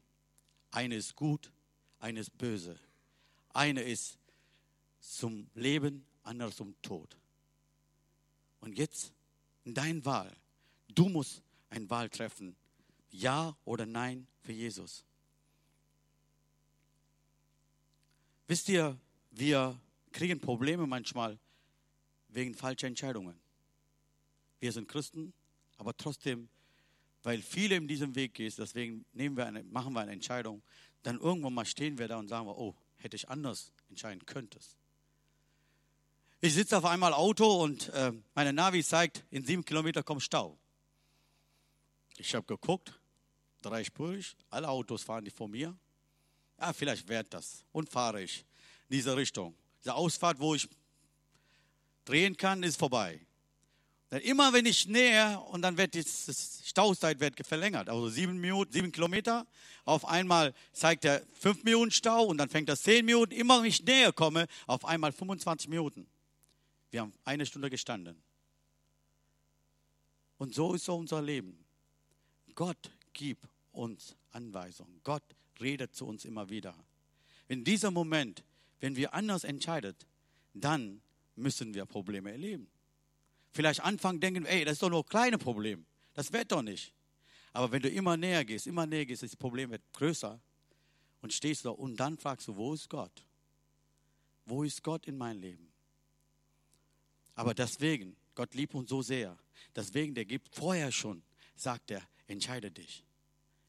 Eine 0.71 0.97
ist 0.97 1.14
gut, 1.14 1.53
eine 2.01 2.21
ist 2.21 2.37
böse. 2.38 2.79
Eine 3.51 3.83
ist 3.83 4.19
zum 5.01 5.49
Leben, 5.55 6.07
anderes 6.23 6.59
um 6.59 6.75
Tod. 6.81 7.14
Und 8.61 8.79
jetzt 8.79 9.12
in 9.64 9.75
dein 9.75 10.03
Wahl. 10.07 10.35
Du 10.88 11.11
musst 11.11 11.42
eine 11.69 11.88
Wahl 11.90 12.09
treffen. 12.09 12.57
Ja 13.11 13.55
oder 13.66 13.85
Nein 13.85 14.27
für 14.40 14.53
Jesus. 14.53 15.05
Wisst 18.49 18.68
ihr, 18.68 18.97
wir 19.32 19.78
kriegen 20.12 20.40
Probleme 20.40 20.86
manchmal 20.86 21.38
wegen 22.28 22.55
falscher 22.55 22.86
Entscheidungen. 22.86 23.38
Wir 24.61 24.72
sind 24.72 24.88
Christen, 24.88 25.32
aber 25.78 25.97
trotzdem, 25.97 26.49
weil 27.22 27.42
viele 27.42 27.76
in 27.76 27.88
diesem 27.88 28.14
Weg 28.14 28.34
gehen, 28.34 28.53
deswegen 28.57 29.05
nehmen 29.12 29.36
wir 29.36 29.47
eine, 29.47 29.62
machen 29.64 29.92
wir 29.92 30.01
eine 30.01 30.12
Entscheidung, 30.12 30.62
dann 31.03 31.18
irgendwann 31.18 31.55
mal 31.55 31.66
stehen 31.66 31.99
wir 31.99 32.09
da 32.09 32.18
und 32.18 32.28
sagen 32.28 32.47
wir, 32.47 32.57
oh, 32.57 32.74
hätte 32.97 33.16
ich 33.16 33.28
anders 33.28 33.72
entscheiden 33.88 34.24
könntest. 34.26 34.76
Ich 36.40 36.55
sitze 36.55 36.78
auf 36.78 36.84
einmal 36.84 37.12
Auto 37.12 37.62
und 37.62 37.88
äh, 37.88 38.12
meine 38.34 38.53
Navi 38.53 38.84
zeigt, 38.84 39.24
in 39.30 39.44
sieben 39.44 39.64
Kilometer 39.64 40.03
kommt 40.03 40.22
Stau. 40.22 40.59
Ich 42.18 42.34
habe 42.34 42.47
geguckt, 42.47 42.99
dreispurig, 43.62 44.36
alle 44.51 44.68
Autos 44.68 45.03
fahren 45.03 45.24
die 45.24 45.30
vor 45.30 45.49
mir. 45.49 45.76
Ja, 46.59 46.72
vielleicht 46.72 47.09
wird 47.09 47.32
das. 47.32 47.64
Und 47.72 47.90
fahre 47.90 48.22
ich 48.22 48.44
in 48.88 48.96
diese 48.96 49.16
Richtung. 49.16 49.54
Diese 49.80 49.94
Ausfahrt, 49.94 50.38
wo 50.38 50.54
ich 50.54 50.68
drehen 52.04 52.36
kann, 52.36 52.62
ist 52.62 52.78
vorbei. 52.78 53.20
Dann 54.09 54.20
immer 54.20 54.52
wenn 54.52 54.66
ich 54.66 54.86
näher 54.86 55.44
und 55.50 55.62
dann 55.62 55.76
wird 55.76 55.94
die 55.94 56.04
Stauzeit 56.04 57.18
wird 57.18 57.44
verlängert. 57.44 57.88
Also 57.88 58.09
sieben 58.09 58.38
Minuten, 58.38 58.72
sieben 58.72 58.92
Kilometer. 58.92 59.46
Auf 59.84 60.04
einmal 60.04 60.54
zeigt 60.72 61.04
er 61.04 61.22
fünf 61.34 61.64
Minuten 61.64 61.90
Stau 61.90 62.24
und 62.24 62.38
dann 62.38 62.48
fängt 62.48 62.68
das 62.68 62.82
zehn 62.82 63.04
Minuten. 63.04 63.32
Immer 63.32 63.61
wenn 63.61 63.68
ich 63.68 63.82
näher 63.82 64.12
komme, 64.12 64.46
auf 64.66 64.84
einmal 64.84 65.12
25 65.12 65.68
Minuten. 65.68 66.07
Wir 66.90 67.00
haben 67.00 67.12
eine 67.24 67.44
Stunde 67.44 67.68
gestanden. 67.68 68.22
Und 70.38 70.54
so 70.54 70.74
ist 70.74 70.84
so 70.84 70.94
unser 70.96 71.20
Leben. 71.20 71.64
Gott 72.54 72.90
gibt 73.12 73.44
uns 73.72 74.14
Anweisungen. 74.30 75.00
Gott 75.02 75.22
redet 75.61 75.94
zu 75.94 76.07
uns 76.07 76.24
immer 76.24 76.48
wieder. 76.48 76.74
In 77.48 77.64
diesem 77.64 77.94
Moment, 77.94 78.44
wenn 78.80 78.96
wir 78.96 79.14
anders 79.14 79.44
entscheiden, 79.44 79.94
dann 80.54 81.00
müssen 81.36 81.74
wir 81.74 81.84
Probleme 81.84 82.30
erleben. 82.30 82.68
Vielleicht 83.52 83.80
anfangen 83.80 84.20
denken, 84.20 84.44
ey, 84.44 84.64
das 84.64 84.74
ist 84.74 84.82
doch 84.82 84.90
nur 84.90 85.02
ein 85.02 85.09
kleines 85.09 85.40
Problem. 85.40 85.86
Das 86.14 86.32
wird 86.32 86.52
doch 86.52 86.62
nicht. 86.62 86.92
Aber 87.52 87.72
wenn 87.72 87.80
du 87.80 87.88
immer 87.88 88.16
näher 88.16 88.44
gehst, 88.44 88.66
immer 88.66 88.86
näher 88.86 89.07
gehst, 89.07 89.22
das 89.22 89.36
Problem 89.36 89.70
wird 89.70 89.82
größer 89.94 90.38
und 91.22 91.32
stehst 91.32 91.64
da 91.64 91.70
und 91.70 91.96
dann 91.96 92.18
fragst 92.18 92.48
du, 92.48 92.57
wo 92.57 92.74
ist 92.74 92.88
Gott? 92.90 93.24
Wo 94.44 94.62
ist 94.62 94.82
Gott 94.82 95.07
in 95.07 95.16
meinem 95.16 95.40
Leben? 95.40 95.72
Aber 97.34 97.54
deswegen, 97.54 98.16
Gott 98.34 98.54
liebt 98.54 98.74
uns 98.74 98.90
so 98.90 99.02
sehr, 99.02 99.38
deswegen, 99.74 100.14
der 100.14 100.24
gibt 100.24 100.54
vorher 100.54 100.92
schon, 100.92 101.22
sagt 101.54 101.90
er, 101.90 102.02
entscheide 102.26 102.70
dich. 102.70 103.04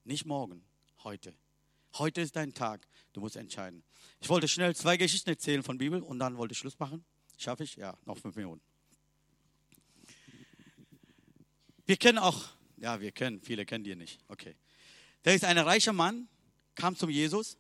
Nicht 0.04 0.26
morgen, 0.26 0.64
heute. 1.04 1.34
Heute 2.00 2.22
ist 2.22 2.36
dein 2.36 2.54
Tag, 2.54 2.88
du 3.14 3.22
musst 3.22 3.36
entscheiden. 3.36 3.84
Ich 4.20 4.30
wollte 4.30 4.48
schnell 4.48 4.76
zwei 4.76 4.98
Geschichten 4.98 5.30
erzählen 5.30 5.64
von 5.64 5.78
Bibel 5.78 6.02
und 6.02 6.20
dann 6.20 6.38
wollte 6.38 6.52
ich 6.52 6.58
Schluss 6.58 6.78
machen. 6.80 7.04
Schaffe 7.38 7.64
ich? 7.64 7.76
Ja, 7.76 7.98
noch 8.06 8.18
fünf 8.18 8.36
Minuten. 8.36 8.62
Wir 11.86 11.98
kennen 11.98 12.18
auch, 12.18 12.50
ja, 12.78 13.00
wir 13.00 13.12
kennen, 13.12 13.42
viele 13.42 13.66
kennen 13.66 13.84
die 13.84 13.96
nicht. 13.96 14.20
Okay. 14.28 14.56
Da 15.24 15.32
ist 15.32 15.46
ein 15.46 15.58
reicher 15.58 15.94
Mann, 15.94 16.28
kam 16.76 16.96
zum 16.96 17.10
Jesus, 17.10 17.58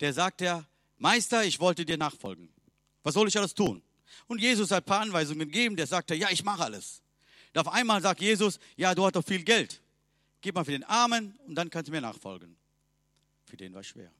der 0.00 0.12
sagt 0.12 0.40
ja, 0.40 0.66
Meister, 0.98 1.44
ich 1.44 1.60
wollte 1.60 1.84
dir 1.84 1.98
nachfolgen. 1.98 2.48
Was 3.02 3.14
soll 3.14 3.28
ich 3.28 3.36
alles 3.36 3.54
tun? 3.54 3.82
Und 4.26 4.40
Jesus 4.40 4.70
hat 4.70 4.84
ein 4.84 4.86
paar 4.86 5.00
Anweisungen 5.00 5.40
gegeben, 5.40 5.76
der 5.76 5.86
sagte, 5.86 6.14
ja, 6.14 6.30
ich 6.30 6.44
mache 6.44 6.64
alles. 6.64 7.02
Und 7.54 7.60
auf 7.60 7.68
einmal 7.68 8.00
sagt 8.00 8.20
Jesus, 8.20 8.58
ja, 8.76 8.94
du 8.94 9.04
hast 9.04 9.16
doch 9.16 9.24
viel 9.24 9.42
Geld. 9.42 9.80
Gib 10.40 10.54
mal 10.54 10.64
für 10.64 10.72
den 10.72 10.84
Armen 10.84 11.38
und 11.46 11.54
dann 11.54 11.70
kannst 11.70 11.88
du 11.88 11.92
mir 11.92 12.00
nachfolgen. 12.00 12.56
Für 13.52 13.58
den 13.58 13.74
war 13.74 13.84
schwer. 13.84 14.10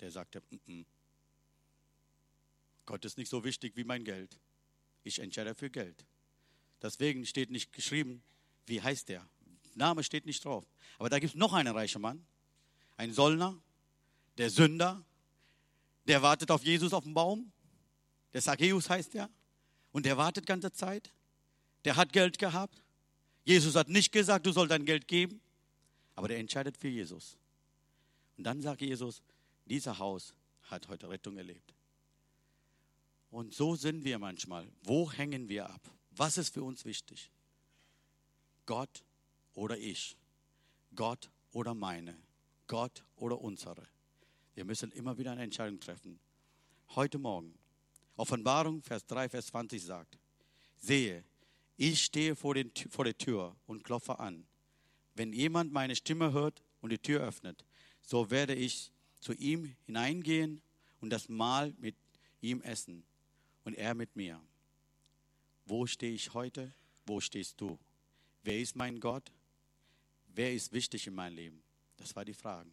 Der 0.00 0.10
sagte, 0.10 0.42
mm 0.50 0.56
-mm. 0.66 0.84
Gott 2.84 3.02
ist 3.06 3.16
nicht 3.16 3.30
so 3.30 3.42
wichtig 3.42 3.74
wie 3.74 3.84
mein 3.84 4.04
Geld. 4.04 4.38
Ich 5.02 5.18
entscheide 5.18 5.54
für 5.54 5.70
Geld. 5.70 6.04
Deswegen 6.82 7.24
steht 7.24 7.50
nicht 7.50 7.72
geschrieben, 7.72 8.22
wie 8.66 8.82
heißt 8.82 9.08
der. 9.08 9.26
Name 9.76 10.04
steht 10.04 10.26
nicht 10.26 10.44
drauf. 10.44 10.66
Aber 10.98 11.08
da 11.08 11.18
gibt 11.18 11.32
es 11.32 11.38
noch 11.38 11.54
einen 11.54 11.74
reichen 11.74 12.02
Mann, 12.02 12.22
ein 12.98 13.14
Sollner, 13.14 13.58
der 14.36 14.50
Sünder, 14.50 15.02
der 16.06 16.20
wartet 16.20 16.50
auf 16.50 16.62
Jesus 16.62 16.92
auf 16.92 17.04
dem 17.04 17.14
Baum. 17.14 17.50
Der 18.34 18.42
Zacchaeus 18.42 18.90
heißt 18.90 19.14
er. 19.14 19.30
Und 19.90 20.04
der 20.04 20.18
wartet 20.18 20.44
ganze 20.44 20.70
Zeit. 20.70 21.14
Der 21.86 21.96
hat 21.96 22.12
Geld 22.12 22.38
gehabt. 22.38 22.82
Jesus 23.46 23.74
hat 23.74 23.88
nicht 23.88 24.12
gesagt, 24.12 24.44
du 24.44 24.52
sollst 24.52 24.72
dein 24.72 24.84
Geld 24.84 25.08
geben. 25.08 25.40
Aber 26.14 26.28
der 26.28 26.36
entscheidet 26.36 26.76
für 26.76 26.88
Jesus. 26.88 27.38
Und 28.38 28.44
dann 28.44 28.62
sagt 28.62 28.80
Jesus, 28.80 29.22
dieser 29.66 29.98
Haus 29.98 30.32
hat 30.62 30.88
heute 30.88 31.08
Rettung 31.10 31.36
erlebt. 31.36 31.74
Und 33.30 33.52
so 33.52 33.74
sind 33.74 34.04
wir 34.04 34.18
manchmal. 34.18 34.66
Wo 34.82 35.10
hängen 35.12 35.48
wir 35.48 35.68
ab? 35.68 35.80
Was 36.12 36.38
ist 36.38 36.54
für 36.54 36.62
uns 36.62 36.84
wichtig? 36.84 37.30
Gott 38.64 39.04
oder 39.54 39.76
ich? 39.76 40.16
Gott 40.94 41.30
oder 41.52 41.74
meine? 41.74 42.16
Gott 42.68 43.04
oder 43.16 43.40
unsere? 43.40 43.86
Wir 44.54 44.64
müssen 44.64 44.92
immer 44.92 45.18
wieder 45.18 45.32
eine 45.32 45.42
Entscheidung 45.42 45.80
treffen. 45.80 46.18
Heute 46.94 47.18
Morgen, 47.18 47.58
Offenbarung, 48.16 48.82
Vers 48.82 49.04
3, 49.06 49.28
Vers 49.28 49.46
20 49.46 49.82
sagt, 49.82 50.18
sehe, 50.76 51.24
ich 51.76 52.02
stehe 52.02 52.34
vor, 52.34 52.54
den, 52.54 52.72
vor 52.88 53.04
der 53.04 53.16
Tür 53.16 53.54
und 53.66 53.84
klopfe 53.84 54.18
an. 54.18 54.46
Wenn 55.14 55.32
jemand 55.32 55.72
meine 55.72 55.94
Stimme 55.96 56.32
hört 56.32 56.62
und 56.80 56.90
die 56.90 56.98
Tür 56.98 57.20
öffnet, 57.20 57.64
so 58.08 58.30
werde 58.30 58.54
ich 58.54 58.90
zu 59.20 59.34
ihm 59.34 59.76
hineingehen 59.84 60.62
und 61.02 61.10
das 61.10 61.28
Mahl 61.28 61.74
mit 61.76 61.94
ihm 62.40 62.62
essen 62.62 63.04
und 63.64 63.74
er 63.74 63.92
mit 63.92 64.16
mir. 64.16 64.40
Wo 65.66 65.86
stehe 65.86 66.14
ich 66.14 66.32
heute? 66.32 66.72
Wo 67.04 67.20
stehst 67.20 67.60
du? 67.60 67.78
Wer 68.44 68.60
ist 68.60 68.76
mein 68.76 68.98
Gott? 68.98 69.30
Wer 70.28 70.54
ist 70.54 70.72
wichtig 70.72 71.06
in 71.06 71.14
meinem 71.14 71.36
Leben? 71.36 71.62
Das 71.98 72.16
war 72.16 72.24
die 72.24 72.32
Frage. 72.32 72.70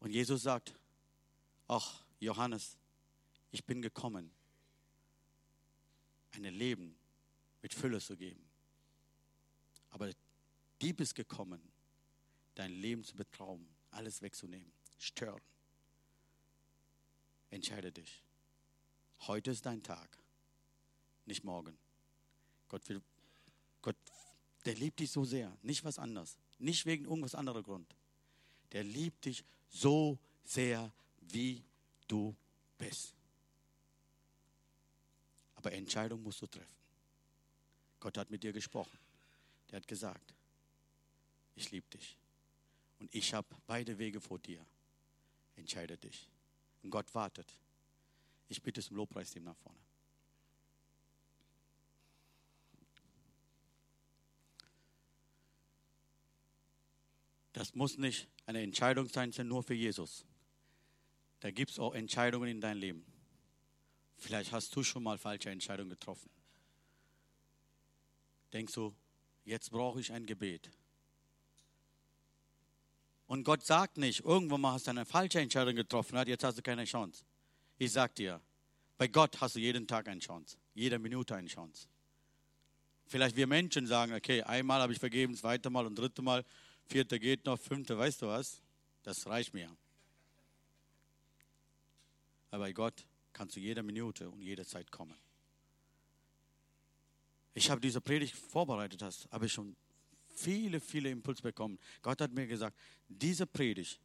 Und 0.00 0.10
Jesus 0.10 0.42
sagt, 0.42 0.74
ach 1.68 2.02
Johannes, 2.20 2.78
ich 3.50 3.62
bin 3.66 3.82
gekommen, 3.82 4.30
ein 6.32 6.44
Leben 6.44 6.96
mit 7.60 7.74
Fülle 7.74 8.00
zu 8.00 8.16
geben. 8.16 8.42
Aber 9.90 10.10
Dieb 10.80 11.02
ist 11.02 11.14
gekommen, 11.14 11.60
dein 12.54 12.72
Leben 12.72 13.04
zu 13.04 13.14
betrauen, 13.14 13.66
alles 13.90 14.22
wegzunehmen, 14.22 14.72
stören. 14.98 15.40
Entscheide 17.50 17.92
dich. 17.92 18.22
Heute 19.20 19.50
ist 19.50 19.66
dein 19.66 19.82
Tag, 19.82 20.18
nicht 21.26 21.44
morgen. 21.44 21.76
Gott 22.68 22.88
will, 22.88 23.02
Gott, 23.82 23.96
der 24.64 24.74
liebt 24.74 25.00
dich 25.00 25.10
so 25.10 25.24
sehr, 25.24 25.56
nicht 25.62 25.84
was 25.84 25.98
anderes, 25.98 26.36
nicht 26.58 26.86
wegen 26.86 27.04
irgendwas 27.04 27.34
anderer 27.34 27.62
Grund. 27.62 27.94
Der 28.72 28.84
liebt 28.84 29.24
dich 29.24 29.44
so 29.68 30.18
sehr, 30.44 30.92
wie 31.20 31.62
du 32.08 32.34
bist. 32.78 33.14
Aber 35.54 35.72
Entscheidung 35.72 36.22
musst 36.22 36.42
du 36.42 36.46
treffen. 36.46 36.76
Gott 38.00 38.18
hat 38.18 38.30
mit 38.30 38.42
dir 38.42 38.52
gesprochen. 38.52 38.98
Der 39.70 39.76
hat 39.76 39.86
gesagt, 39.86 40.34
ich 41.54 41.70
liebe 41.70 41.88
dich. 41.90 42.16
Und 43.02 43.12
ich 43.12 43.34
habe 43.34 43.48
beide 43.66 43.98
Wege 43.98 44.20
vor 44.20 44.38
dir. 44.38 44.64
Entscheide 45.56 45.98
dich. 45.98 46.30
Und 46.84 46.90
Gott 46.90 47.12
wartet. 47.16 47.52
Ich 48.48 48.62
bitte 48.62 48.80
zum 48.80 48.96
Lobpreisteam 48.96 49.42
nach 49.42 49.56
vorne. 49.56 49.80
Das 57.52 57.74
muss 57.74 57.98
nicht 57.98 58.28
eine 58.46 58.62
Entscheidung 58.62 59.08
sein, 59.08 59.32
sondern 59.32 59.48
nur 59.48 59.64
für 59.64 59.74
Jesus. 59.74 60.24
Da 61.40 61.50
gibt 61.50 61.72
es 61.72 61.80
auch 61.80 61.94
Entscheidungen 61.94 62.48
in 62.48 62.60
deinem 62.60 62.78
Leben. 62.78 63.04
Vielleicht 64.16 64.52
hast 64.52 64.76
du 64.76 64.84
schon 64.84 65.02
mal 65.02 65.18
falsche 65.18 65.50
Entscheidungen 65.50 65.90
getroffen. 65.90 66.30
Denkst 68.52 68.74
du, 68.74 68.94
jetzt 69.44 69.72
brauche 69.72 69.98
ich 69.98 70.12
ein 70.12 70.24
Gebet. 70.24 70.70
Und 73.32 73.44
Gott 73.44 73.64
sagt 73.64 73.96
nicht, 73.96 74.26
irgendwann 74.26 74.60
mal 74.60 74.72
hast 74.74 74.88
du 74.88 74.90
eine 74.90 75.06
falsche 75.06 75.40
Entscheidung 75.40 75.74
getroffen, 75.74 76.22
jetzt 76.26 76.44
hast 76.44 76.58
du 76.58 76.62
keine 76.62 76.84
Chance. 76.84 77.24
Ich 77.78 77.90
sag 77.90 78.14
dir, 78.14 78.38
bei 78.98 79.08
Gott 79.08 79.40
hast 79.40 79.54
du 79.54 79.58
jeden 79.58 79.86
Tag 79.86 80.06
eine 80.06 80.20
Chance, 80.20 80.58
jede 80.74 80.98
Minute 80.98 81.34
eine 81.34 81.48
Chance. 81.48 81.88
Vielleicht 83.06 83.34
wir 83.34 83.46
Menschen 83.46 83.86
sagen, 83.86 84.12
okay, 84.12 84.42
einmal 84.42 84.82
habe 84.82 84.92
ich 84.92 84.98
vergeben, 84.98 85.34
zweite 85.34 85.70
Mal 85.70 85.86
und 85.86 85.98
dritte 85.98 86.20
Mal, 86.20 86.44
vierte 86.84 87.18
geht 87.18 87.46
noch, 87.46 87.58
fünfte, 87.58 87.96
weißt 87.96 88.20
du 88.20 88.26
was? 88.26 88.60
Das 89.02 89.26
reicht 89.26 89.54
mir. 89.54 89.74
Aber 92.50 92.64
bei 92.64 92.74
Gott 92.74 93.06
kannst 93.32 93.56
du 93.56 93.60
jede 93.60 93.82
Minute 93.82 94.28
und 94.28 94.42
jede 94.42 94.66
Zeit 94.66 94.90
kommen. 94.90 95.16
Ich 97.54 97.70
habe 97.70 97.80
diese 97.80 98.02
Predigt 98.02 98.36
vorbereitet, 98.36 99.00
hast, 99.00 99.26
habe 99.32 99.46
ich 99.46 99.54
schon 99.54 99.74
viele, 100.42 100.80
viele 100.80 101.10
Impulse 101.10 101.42
bekommen. 101.42 101.78
Gott 102.02 102.20
hat 102.20 102.32
mir 102.32 102.46
gesagt, 102.46 102.76
diese 103.08 103.46
Predigt 103.46 104.00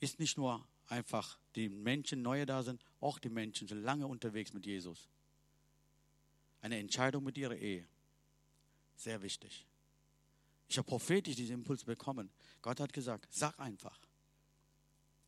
ist 0.00 0.18
nicht 0.18 0.36
nur 0.36 0.66
einfach, 0.86 1.38
die 1.54 1.68
Menschen 1.68 2.22
neu 2.22 2.44
da 2.46 2.62
sind, 2.62 2.82
auch 3.00 3.18
die 3.18 3.28
Menschen 3.28 3.68
sind 3.68 3.82
lange 3.82 4.06
unterwegs 4.06 4.52
mit 4.52 4.66
Jesus. 4.66 5.08
Eine 6.60 6.78
Entscheidung 6.78 7.24
mit 7.24 7.36
ihrer 7.38 7.56
Ehe. 7.56 7.86
Sehr 8.96 9.22
wichtig. 9.22 9.66
Ich 10.68 10.76
habe 10.76 10.86
prophetisch 10.86 11.36
diesen 11.36 11.54
Impuls 11.54 11.84
bekommen. 11.84 12.30
Gott 12.60 12.80
hat 12.80 12.92
gesagt, 12.92 13.26
sag 13.30 13.58
einfach. 13.58 13.98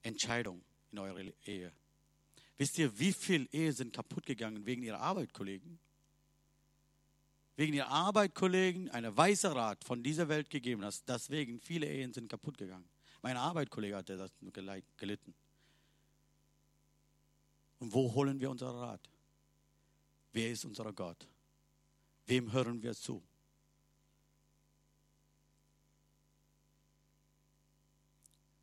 Entscheidung 0.03 0.63
in 0.93 0.99
eurer 0.99 1.25
Ehe. 1.47 1.73
Wisst 2.59 2.79
ihr, 2.79 2.99
wie 2.99 3.13
viele 3.13 3.47
Ehen 3.53 3.73
sind 3.73 3.93
kaputt 3.93 4.27
gegangen 4.27 4.67
wegen 4.67 4.83
ihrer 4.83 5.01
Arbeitskollegen? 5.01 5.79
Wegen 7.57 7.75
ihrer 7.75 7.89
Arbeitskollegen 7.89 8.91
eine 8.91 9.15
weiße 9.17 9.55
Rat 9.55 9.85
von 9.85 10.03
dieser 10.03 10.29
Welt 10.29 10.49
gegeben 10.49 10.85
hast. 10.85 11.09
Deswegen 11.09 11.61
viele 11.61 11.87
Ehen 11.87 12.13
sind 12.13 12.29
kaputt 12.29 12.57
gegangen. 12.57 12.89
Mein 13.23 13.37
Arbeitskollege 13.37 13.97
hat 13.97 14.09
das 14.09 14.31
gelitten. 14.97 15.35
Und 17.81 17.93
wo 17.93 18.13
holen 18.15 18.41
wir 18.41 18.51
unseren 18.51 18.77
Rat? 18.77 19.01
Wer 20.33 20.51
ist 20.51 20.65
unser 20.65 20.93
Gott? 20.93 21.27
Wem 22.27 22.53
hören 22.53 22.83
wir 22.83 22.95
zu? 22.95 23.23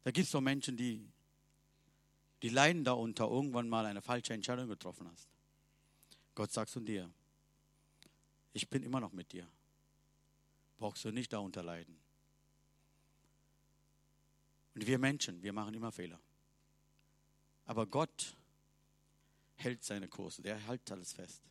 Da 0.04 0.12
gibt 0.12 0.26
es 0.26 0.32
so 0.32 0.40
Menschen, 0.40 0.78
die, 0.78 1.06
die 2.42 2.48
leiden 2.48 2.86
darunter, 2.86 3.26
irgendwann 3.26 3.68
mal 3.68 3.86
eine 3.86 4.02
falsche 4.02 4.34
Entscheidung 4.34 4.70
getroffen 4.70 5.10
hast. 5.12 5.28
Gott 6.34 6.52
sagt 6.52 6.70
zu 6.70 6.80
dir, 6.80 7.12
ich 8.54 8.70
bin 8.70 8.84
immer 8.84 9.00
noch 9.00 9.14
mit 9.14 9.32
dir. 9.32 9.48
Brauchst 10.78 11.04
du 11.06 11.12
nicht 11.12 11.34
darunter 11.34 11.64
leiden. 11.64 11.98
Und 14.76 14.86
wir 14.86 15.00
Menschen, 15.00 15.42
wir 15.42 15.54
machen 15.54 15.74
immer 15.74 15.92
Fehler. 15.92 16.20
Aber 17.66 17.88
Gott 17.88 18.36
hält 19.56 19.84
seine 19.84 20.08
Kurse, 20.08 20.42
der 20.42 20.58
hält 20.58 20.92
alles 20.92 21.14
fest. 21.14 21.42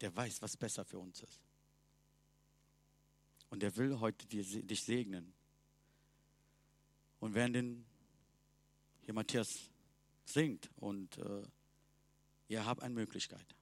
Der 0.00 0.14
weiß, 0.14 0.42
was 0.42 0.56
besser 0.56 0.84
für 0.84 0.98
uns 0.98 1.20
ist. 1.22 1.40
Und 3.50 3.62
er 3.62 3.76
will 3.76 3.98
heute 3.98 4.26
dich 4.26 4.82
segnen. 4.84 5.32
Und 7.20 7.34
während 7.34 7.56
den 7.56 7.86
hier 9.02 9.14
Matthias 9.14 9.70
singt 10.24 10.68
und 10.76 11.16
äh, 11.18 11.42
ihr 12.48 12.66
habt 12.66 12.82
eine 12.82 12.94
Möglichkeit, 12.94 13.54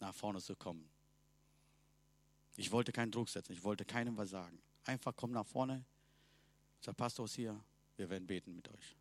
nach 0.00 0.14
vorne 0.14 0.40
zu 0.40 0.56
kommen. 0.56 0.88
Ich 2.58 2.72
wollte 2.72 2.90
keinen 2.90 3.12
Druck 3.12 3.28
setzen, 3.28 3.52
ich 3.52 3.62
wollte 3.62 3.84
keinem 3.84 4.16
was 4.16 4.30
sagen. 4.30 4.58
Einfach 4.84 5.14
komm 5.14 5.30
nach 5.30 5.46
vorne, 5.46 5.84
der 6.84 6.92
Pastor 6.92 7.26
ist 7.26 7.36
hier, 7.36 7.58
wir 7.96 8.10
werden 8.10 8.26
beten 8.26 8.56
mit 8.56 8.68
euch. 8.68 8.96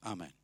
Amen. 0.00 0.39